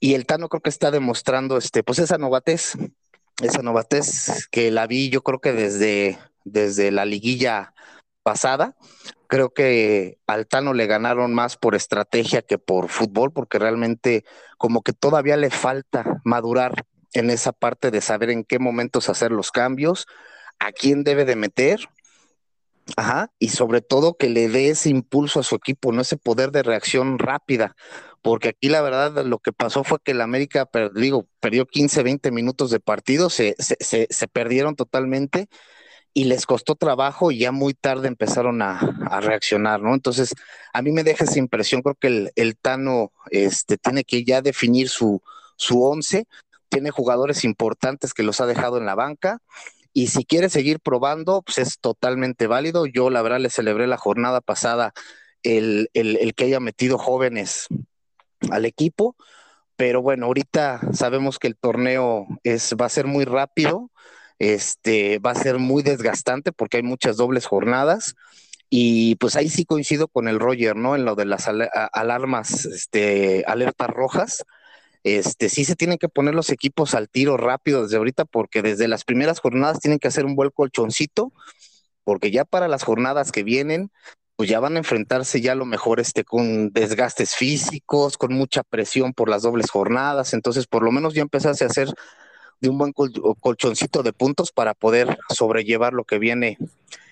[0.00, 2.74] Y el Tano creo que está demostrando este, pues esa novatez,
[3.40, 7.74] esa novatez que la vi yo creo que desde, desde la liguilla
[8.22, 8.76] pasada.
[9.26, 14.24] Creo que al Tano le ganaron más por estrategia que por fútbol, porque realmente
[14.58, 16.84] como que todavía le falta madurar
[17.14, 20.06] en esa parte de saber en qué momentos hacer los cambios,
[20.58, 21.88] a quién debe de meter,
[22.96, 26.50] ajá, y sobre todo que le dé ese impulso a su equipo, no ese poder
[26.50, 27.76] de reacción rápida,
[28.22, 32.30] porque aquí la verdad lo que pasó fue que el América, digo, perdió 15, 20
[32.30, 35.48] minutos de partido, se, se, se, perdieron totalmente
[36.14, 38.78] y les costó trabajo y ya muy tarde empezaron a,
[39.10, 39.94] a, reaccionar, ¿no?
[39.94, 40.34] Entonces,
[40.72, 44.42] a mí me deja esa impresión, creo que el, el Tano este, tiene que ya
[44.42, 45.22] definir su,
[45.56, 46.26] su once,
[46.68, 49.40] tiene jugadores importantes que los ha dejado en la banca
[49.92, 52.86] y si quiere seguir probando, pues es totalmente válido.
[52.86, 54.92] Yo la verdad le celebré la jornada pasada
[55.42, 57.66] el, el, que haya metido jóvenes
[58.50, 59.16] al equipo,
[59.76, 63.90] pero bueno, ahorita sabemos que el torneo es, va a ser muy rápido,
[64.38, 68.14] este, va a ser muy desgastante porque hay muchas dobles jornadas.
[68.74, 70.96] Y pues ahí sí coincido con el Roger, ¿no?
[70.96, 71.46] En lo de las
[71.92, 74.44] alarmas, este, alertas rojas
[75.04, 78.88] este, sí se tienen que poner los equipos al tiro rápido desde ahorita, porque desde
[78.88, 81.32] las primeras jornadas tienen que hacer un buen colchoncito,
[82.04, 83.90] porque ya para las jornadas que vienen,
[84.36, 88.62] pues ya van a enfrentarse ya a lo mejor este, con desgastes físicos, con mucha
[88.62, 91.88] presión por las dobles jornadas, entonces por lo menos ya empezase a hacer
[92.60, 96.58] de un buen colchoncito de puntos para poder sobrellevar lo que viene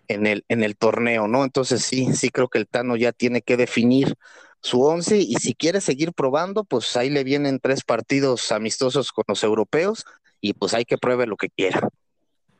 [0.07, 1.45] en el, en el torneo, ¿no?
[1.45, 4.17] Entonces sí, sí creo que el Tano ya tiene que definir
[4.63, 9.25] su once y si quiere seguir probando, pues ahí le vienen tres partidos amistosos con
[9.29, 10.05] los europeos
[10.41, 11.89] y pues hay que pruebe lo que quiera.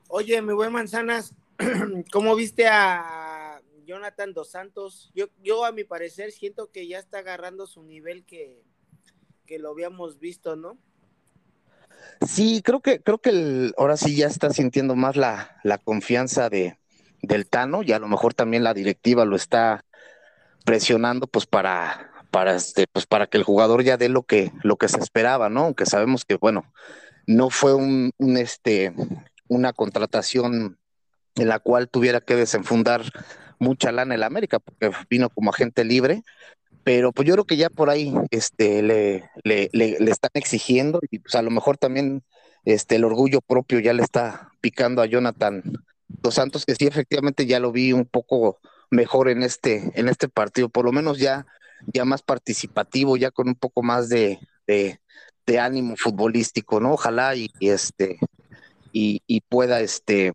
[0.09, 1.35] Oye, mi buen Manzanas,
[2.13, 5.11] ¿cómo viste a Jonathan Dos Santos?
[5.15, 8.63] Yo, yo a mi parecer siento que ya está agarrando su nivel que,
[9.47, 10.79] que lo habíamos visto, ¿no?
[12.27, 16.49] Sí, creo que, creo que el, ahora sí ya está sintiendo más la, la confianza
[16.49, 16.79] de,
[17.23, 19.85] del Tano y a lo mejor también la directiva lo está
[20.65, 24.77] presionando pues para para este pues para que el jugador ya dé lo que lo
[24.77, 26.73] que se esperaba no aunque sabemos que bueno
[27.27, 28.93] no fue un, este
[29.49, 30.79] una contratación
[31.37, 33.03] en la cual tuviera que desenfundar
[33.59, 36.23] mucha lana el América porque vino como agente libre
[36.83, 41.01] pero pues yo creo que ya por ahí este le, le, le, le están exigiendo
[41.11, 42.23] y pues a lo mejor también
[42.65, 45.63] este el orgullo propio ya le está picando a Jonathan
[46.09, 50.29] Dos Santos que sí efectivamente ya lo vi un poco mejor en este, en este
[50.29, 51.47] partido, por lo menos ya,
[51.87, 54.99] ya más participativo, ya con un poco más de, de,
[55.59, 56.93] ánimo futbolístico, ¿no?
[56.93, 58.21] Ojalá y, este
[58.93, 60.33] y, y, pueda este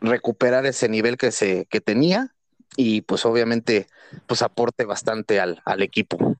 [0.00, 2.32] recuperar ese nivel que se que tenía
[2.76, 3.88] y pues obviamente
[4.26, 6.36] pues aporte bastante al, al equipo.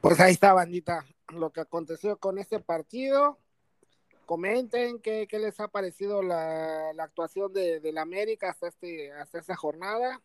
[0.00, 3.40] Pues ahí está, bandita, lo que aconteció con este partido
[4.24, 10.20] comenten qué, les ha parecido la, actuación de, la América hasta este hasta esta jornada.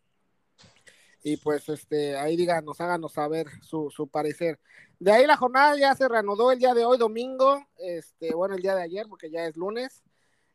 [1.21, 4.59] Y pues este ahí díganos háganos saber su, su parecer.
[4.99, 8.61] De ahí la jornada ya se reanudó el día de hoy domingo este bueno el
[8.61, 10.03] día de ayer porque ya es lunes.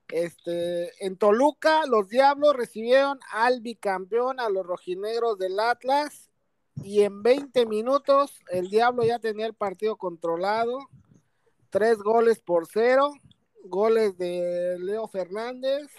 [0.08, 6.30] Este en Toluca los Diablos recibieron al bicampeón a los rojinegros del Atlas
[6.82, 10.78] y en 20 minutos el Diablo ya tenía el partido controlado
[11.74, 13.12] tres goles por cero
[13.64, 15.90] goles de Leo Fernández,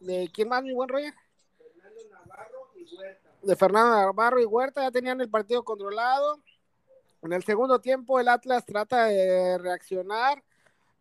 [0.00, 1.14] de quién más, mi buen Roger?
[3.42, 6.40] De Fernando Navarro y Huerta, ya tenían el partido controlado.
[7.22, 10.42] En el segundo tiempo el Atlas trata de reaccionar,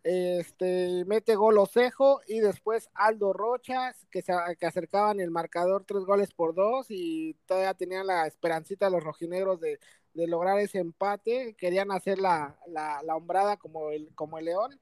[0.04, 6.04] este, mete gol Osejo y después Aldo Rochas, que, se, que acercaban el marcador tres
[6.04, 9.80] goles por dos y todavía tenían la esperancita los rojinegros de,
[10.14, 14.80] de lograr ese empate, querían hacer la, la, la hombrada como el, como el León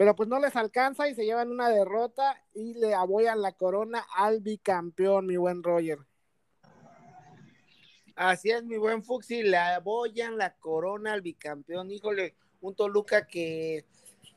[0.00, 4.02] pero pues no les alcanza y se llevan una derrota y le aboyan la corona
[4.16, 5.98] al bicampeón, mi buen Roger.
[8.16, 11.90] Así es, mi buen Fuxi, le aboyan la corona al bicampeón.
[11.90, 13.84] Híjole, un Toluca que,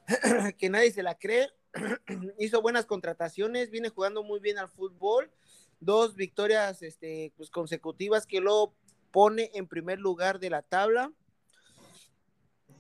[0.58, 1.48] que nadie se la cree.
[2.40, 5.32] Hizo buenas contrataciones, viene jugando muy bien al fútbol.
[5.80, 8.74] Dos victorias este, pues, consecutivas que lo
[9.12, 11.14] pone en primer lugar de la tabla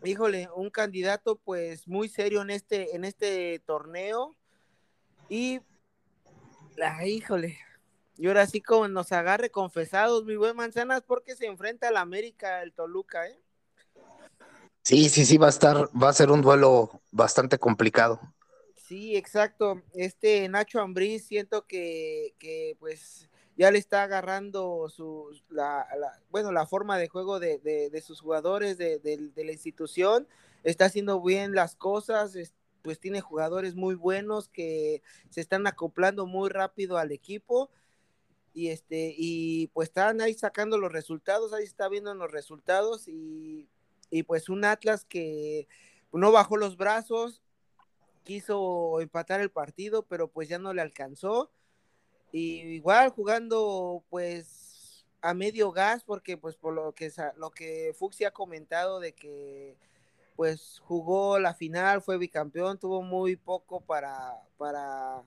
[0.03, 4.35] híjole, un candidato pues muy serio en este, en este torneo.
[5.29, 5.61] Y,
[6.75, 7.57] la, híjole,
[8.17, 12.61] y ahora sí como nos agarre confesados, mi buen Manzanas, porque se enfrenta al América,
[12.61, 13.39] el Toluca, ¿eh?
[14.83, 18.19] Sí, sí, sí, va a estar, va a ser un duelo bastante complicado.
[18.75, 19.81] Sí, exacto.
[19.93, 25.87] Este Nacho Ambriz, siento que, que pues ya le está agarrando su, la,
[26.29, 30.27] bueno, la forma de juego de, de, sus jugadores, de, de, la institución,
[30.63, 32.35] está haciendo bien las cosas,
[32.81, 37.69] pues tiene jugadores muy buenos que se están acoplando muy rápido al equipo
[38.53, 43.69] y este y pues están ahí sacando los resultados, ahí está viendo los resultados y,
[44.09, 45.67] y pues un Atlas que
[46.11, 47.41] no bajó los brazos,
[48.23, 51.51] quiso empatar el partido, pero pues ya no le alcanzó
[52.33, 58.25] y igual jugando pues a medio gas porque pues por lo que lo que Fuxi
[58.25, 59.77] ha comentado de que
[60.35, 65.21] pues jugó la final, fue bicampeón, tuvo muy poco para para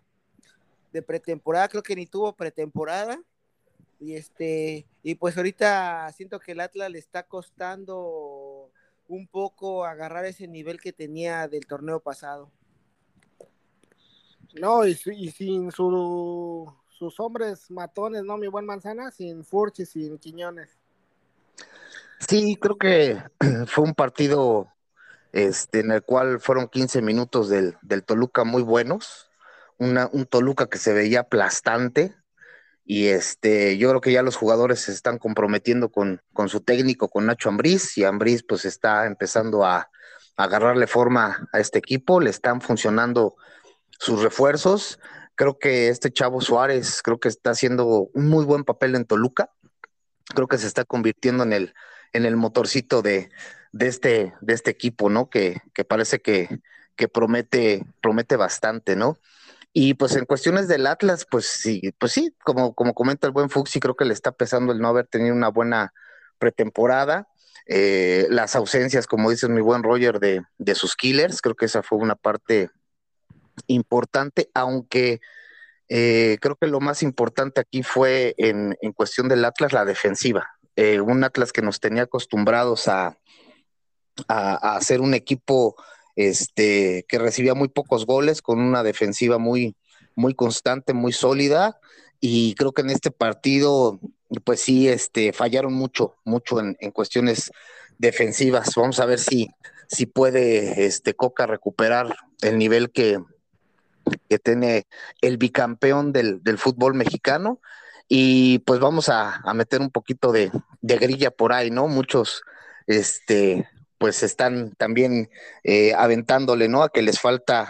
[0.92, 3.22] de pretemporada, creo que ni tuvo pretemporada.
[4.00, 8.72] Y este y pues ahorita siento que el Atlas le está costando
[9.06, 12.50] un poco agarrar ese nivel que tenía del torneo pasado.
[14.60, 18.36] No, y, y sin su sus hombres matones, ¿no?
[18.36, 20.78] Mi buen manzana, sin Furch sin Quiñones.
[22.20, 23.22] Sí, creo que
[23.66, 24.68] fue un partido
[25.32, 29.30] este, en el cual fueron 15 minutos del, del Toluca muy buenos,
[29.78, 32.14] Una, un Toluca que se veía aplastante,
[32.84, 37.08] y este, yo creo que ya los jugadores se están comprometiendo con, con su técnico,
[37.08, 39.90] con Nacho Ambriz, y Ambriz pues está empezando a,
[40.36, 43.36] agarrarle forma a este equipo, le están funcionando
[43.98, 45.00] sus refuerzos,
[45.36, 49.50] Creo que este chavo Suárez, creo que está haciendo un muy buen papel en Toluca.
[50.34, 51.74] Creo que se está convirtiendo en el,
[52.12, 53.30] en el motorcito de,
[53.72, 55.30] de, este, de este equipo, ¿no?
[55.30, 56.60] Que, que parece que,
[56.96, 59.18] que promete, promete bastante, ¿no?
[59.72, 63.50] Y pues en cuestiones del Atlas, pues sí, pues sí, como, como comenta el buen
[63.50, 65.92] Fuxi, creo que le está pesando el no haber tenido una buena
[66.38, 67.28] pretemporada.
[67.66, 71.82] Eh, las ausencias, como dice mi buen Roger, de, de, sus killers, creo que esa
[71.82, 72.70] fue una parte
[73.66, 75.20] importante, aunque
[75.88, 80.48] eh, creo que lo más importante aquí fue en, en cuestión del Atlas la defensiva.
[80.74, 83.16] Eh, un Atlas que nos tenía acostumbrados a,
[84.28, 85.76] a, a, un equipo
[86.16, 89.76] este, que recibía muy pocos goles, con una defensiva muy,
[90.14, 91.78] muy constante, muy sólida.
[92.20, 94.00] Y creo que en este partido,
[94.44, 97.50] pues sí, este, fallaron mucho, mucho en, en cuestiones
[97.98, 98.74] defensivas.
[98.74, 99.48] Vamos a ver si,
[99.88, 103.18] si puede este, Coca recuperar el nivel que,
[104.28, 104.86] que tiene
[105.20, 107.60] el bicampeón del, del fútbol mexicano.
[108.08, 111.88] Y pues vamos a, a meter un poquito de, de, grilla por ahí, ¿no?
[111.88, 112.42] Muchos,
[112.86, 115.28] este, pues están también
[115.64, 116.82] eh, aventándole, ¿no?
[116.82, 117.68] A que les falta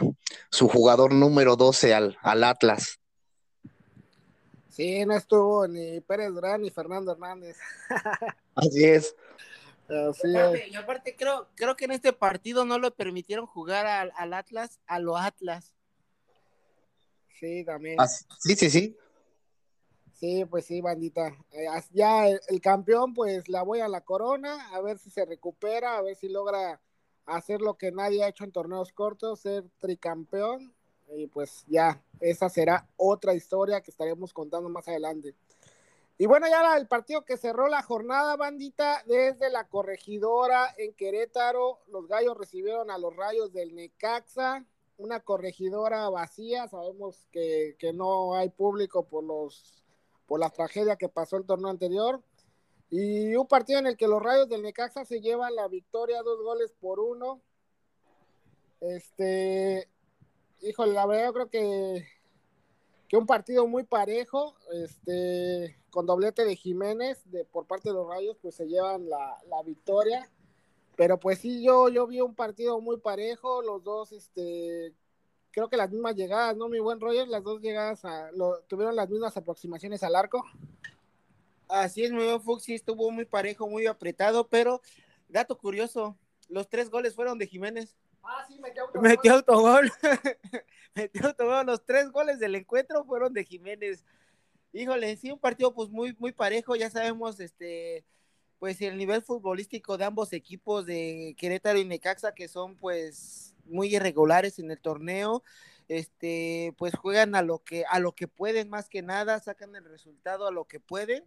[0.51, 3.01] su jugador número 12 al, al Atlas.
[4.69, 7.57] Sí, no estuvo ni Pérez Durán ni Fernando Hernández.
[8.55, 9.17] Así es.
[9.89, 14.13] Así aparte, y aparte creo, creo que en este partido no lo permitieron jugar al,
[14.17, 15.76] al Atlas a lo Atlas.
[17.39, 18.01] Sí, también.
[18.01, 18.97] Ah, sí, sí, sí.
[20.13, 21.37] Sí, pues sí, bandita.
[21.53, 25.99] Eh, ya el, campeón, pues la voy a la corona, a ver si se recupera,
[25.99, 26.81] a ver si logra
[27.27, 30.75] hacer lo que nadie ha hecho en torneos cortos, ser tricampeón.
[31.15, 35.35] Y pues ya, esa será otra historia que estaremos contando más adelante.
[36.19, 41.81] Y bueno, ya el partido que cerró la jornada, bandita, desde la corregidora en Querétaro,
[41.89, 44.65] los gallos recibieron a los rayos del Necaxa
[44.99, 49.83] una corregidora vacía, sabemos que, que, no hay público por los
[50.27, 52.23] por la tragedia que pasó el torneo anterior.
[52.91, 56.41] Y un partido en el que los rayos del Necaxa se llevan la victoria, dos
[56.43, 57.41] goles por uno.
[58.81, 59.89] Este,
[60.61, 62.07] híjole, la verdad yo creo que,
[63.09, 68.09] que un partido muy parejo, este, con doblete de Jiménez de, por parte de los
[68.09, 70.31] Rayos, pues se llevan la, la victoria.
[70.97, 74.95] Pero pues sí, yo, yo vi un partido muy parejo, los dos, este,
[75.51, 76.69] creo que las mismas llegadas, ¿no?
[76.69, 80.45] Mi buen Roger, las dos llegadas a, lo, tuvieron las mismas aproximaciones al arco.
[81.69, 84.81] Así es, mi buen Fuxi, estuvo muy parejo, muy apretado, pero
[85.29, 86.17] dato curioso,
[86.49, 87.95] los tres goles fueron de Jiménez.
[88.23, 89.09] Ah, sí, metió autogol.
[89.09, 89.93] Metió autogol.
[90.95, 91.67] metió autogol.
[91.67, 94.05] Los tres goles del encuentro fueron de Jiménez.
[94.73, 98.05] Híjole, sí, un partido pues muy, muy parejo, ya sabemos, este,
[98.59, 103.95] pues el nivel futbolístico de ambos equipos de Querétaro y Necaxa que son pues muy
[103.95, 105.43] irregulares en el torneo
[105.89, 109.85] este pues juegan a lo que a lo que pueden más que nada sacan el
[109.85, 111.25] resultado a lo que pueden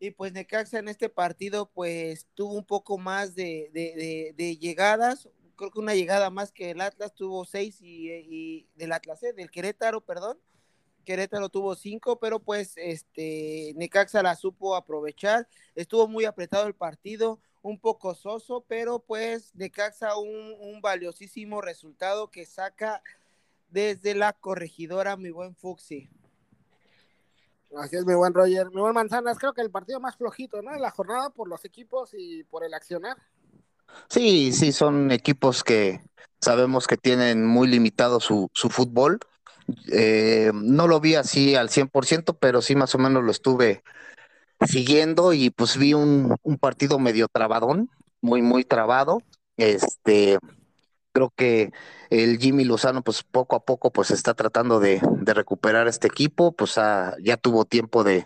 [0.00, 5.78] y pues Necaxa en este partido pues tuvo un poco más de, llegadas creo que
[5.80, 9.32] una llegada más que el Atlas tuvo seis y, y del Atlas ¿eh?
[9.32, 10.38] del Querétaro perdón
[11.08, 15.48] Querétaro tuvo cinco, pero pues este Necaxa la supo aprovechar.
[15.74, 22.30] Estuvo muy apretado el partido, un poco soso, pero pues Necaxa un, un valiosísimo resultado
[22.30, 23.02] que saca
[23.70, 26.10] desde la corregidora, mi buen Fuxi.
[27.74, 28.68] Así es, mi buen Roger.
[28.68, 30.74] Mi buen Manzanas, creo que el partido más flojito, ¿no?
[30.74, 33.16] En la jornada por los equipos y por el accionar.
[34.10, 36.02] Sí, sí, son equipos que
[36.38, 39.20] sabemos que tienen muy limitado su, su fútbol
[39.90, 43.82] eh, no lo vi así al 100%, pero sí más o menos lo estuve
[44.66, 47.90] siguiendo y pues vi un, partido medio trabadón,
[48.20, 49.22] muy, muy trabado.
[49.56, 50.38] Este,
[51.12, 51.72] creo que
[52.10, 56.76] el Jimmy Lozano pues poco a poco pues está tratando de, recuperar este equipo, pues
[57.22, 58.24] ya tuvo tiempo de,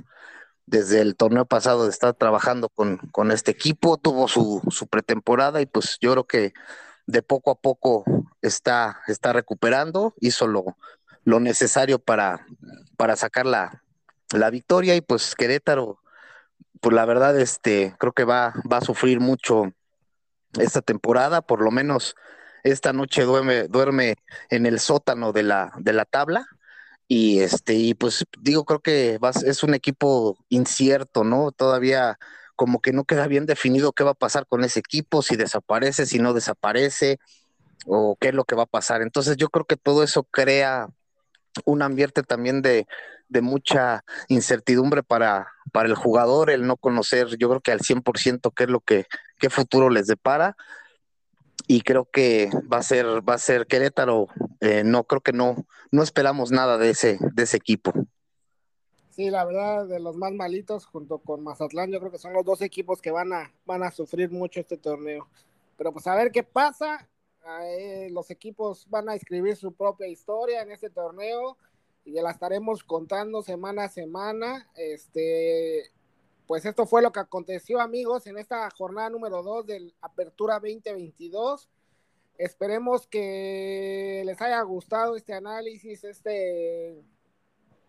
[0.66, 5.66] desde el torneo pasado de estar trabajando con, este equipo, tuvo su, su pretemporada y
[5.66, 6.52] pues yo creo que
[7.06, 8.04] de poco a poco
[8.40, 10.76] está, está recuperando, hizo lo,
[11.24, 12.46] lo necesario para,
[12.96, 13.82] para sacar la,
[14.32, 15.98] la victoria y pues Querétaro,
[16.80, 19.72] pues la verdad, este, creo que va, va a sufrir mucho
[20.58, 22.14] esta temporada, por lo menos
[22.64, 24.16] esta noche duerme, duerme
[24.50, 26.46] en el sótano de la, de la tabla.
[27.08, 31.52] Y este, y pues digo, creo que es un equipo incierto, ¿no?
[31.52, 32.18] Todavía
[32.56, 36.06] como que no queda bien definido qué va a pasar con ese equipo, si desaparece,
[36.06, 37.18] si no desaparece,
[37.86, 39.02] o qué es lo que va a pasar.
[39.02, 40.88] Entonces yo creo que todo eso crea
[41.64, 42.86] un ambiente también de,
[43.40, 48.64] mucha incertidumbre para, para el jugador, el no conocer, yo creo que al 100% qué
[48.64, 49.06] es lo que,
[49.38, 50.56] qué futuro les depara.
[51.66, 54.26] Y creo que va a ser, va a ser Querétaro,
[54.60, 57.92] eh, no creo que no, no esperamos nada de ese, de ese equipo.
[59.10, 62.44] Sí, la verdad, de los más malitos, junto con Mazatlán, yo creo que son los
[62.44, 65.28] dos equipos que van a, van a sufrir mucho este torneo.
[65.76, 67.08] Pero pues a ver qué pasa.
[67.44, 71.56] Eh, los equipos van a escribir su propia historia en este torneo
[72.04, 74.68] y ya la estaremos contando semana a semana.
[74.76, 75.90] Este,
[76.46, 81.68] pues esto fue lo que aconteció, amigos, en esta jornada número 2 del Apertura 2022.
[82.38, 87.02] Esperemos que les haya gustado este análisis, este,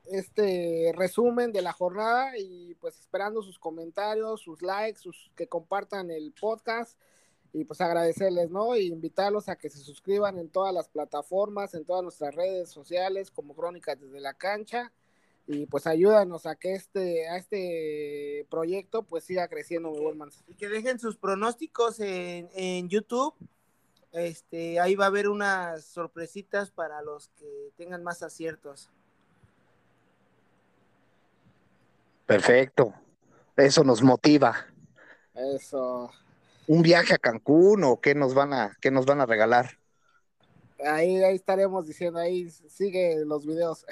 [0.05, 6.11] este resumen de la jornada y pues esperando sus comentarios, sus likes, sus, que compartan
[6.11, 6.97] el podcast
[7.53, 8.75] y pues agradecerles, ¿no?
[8.75, 13.31] Y invitarlos a que se suscriban en todas las plataformas, en todas nuestras redes sociales
[13.31, 14.91] como Crónicas desde la cancha
[15.45, 20.55] y pues ayúdanos a que este a este proyecto pues siga creciendo mi buen Y
[20.55, 23.33] que dejen sus pronósticos en, en YouTube.
[24.13, 28.89] Este, ahí va a haber unas sorpresitas para los que tengan más aciertos.
[32.25, 32.93] Perfecto.
[33.57, 34.67] Eso nos motiva.
[35.33, 36.11] Eso
[36.67, 39.77] un viaje a Cancún o qué nos van a, qué nos van a regalar.
[40.85, 43.85] Ahí, ahí estaremos diciendo, ahí sigue los videos.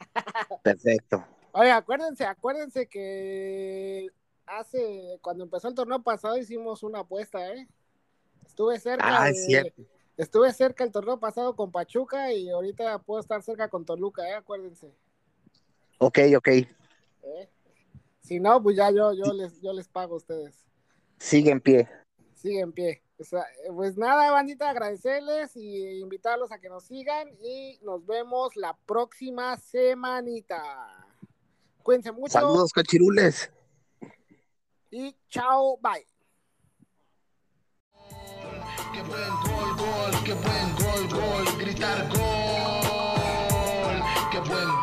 [0.62, 1.24] Perfecto.
[1.52, 4.08] Oye, acuérdense, acuérdense que
[4.46, 7.68] hace, cuando empezó el torneo pasado hicimos una apuesta, ¿eh?
[8.46, 9.24] Estuve cerca.
[9.24, 9.82] Ah, cierto.
[10.16, 14.34] Estuve cerca el torneo pasado con Pachuca y ahorita puedo estar cerca con Toluca, ¿eh?
[14.34, 14.94] Acuérdense.
[15.98, 16.48] Ok, ok.
[16.48, 17.48] ¿Eh?
[18.20, 20.66] Si no, pues ya yo, yo, les, yo les pago a ustedes.
[21.18, 21.88] Sigue en pie
[22.40, 23.02] sigue en pie.
[23.18, 28.76] Eh, pues nada, bandita, agradecerles y invitarlos a que nos sigan y nos vemos la
[28.86, 30.62] próxima semanita.
[31.82, 32.32] Cuídense mucho.
[32.32, 33.50] Saludos, cachirules.
[34.90, 36.06] Y chao, bye.
[38.92, 42.20] Qué buen gol, gol, qué buen gol, gol, gritar gol.
[44.32, 44.79] Qué buen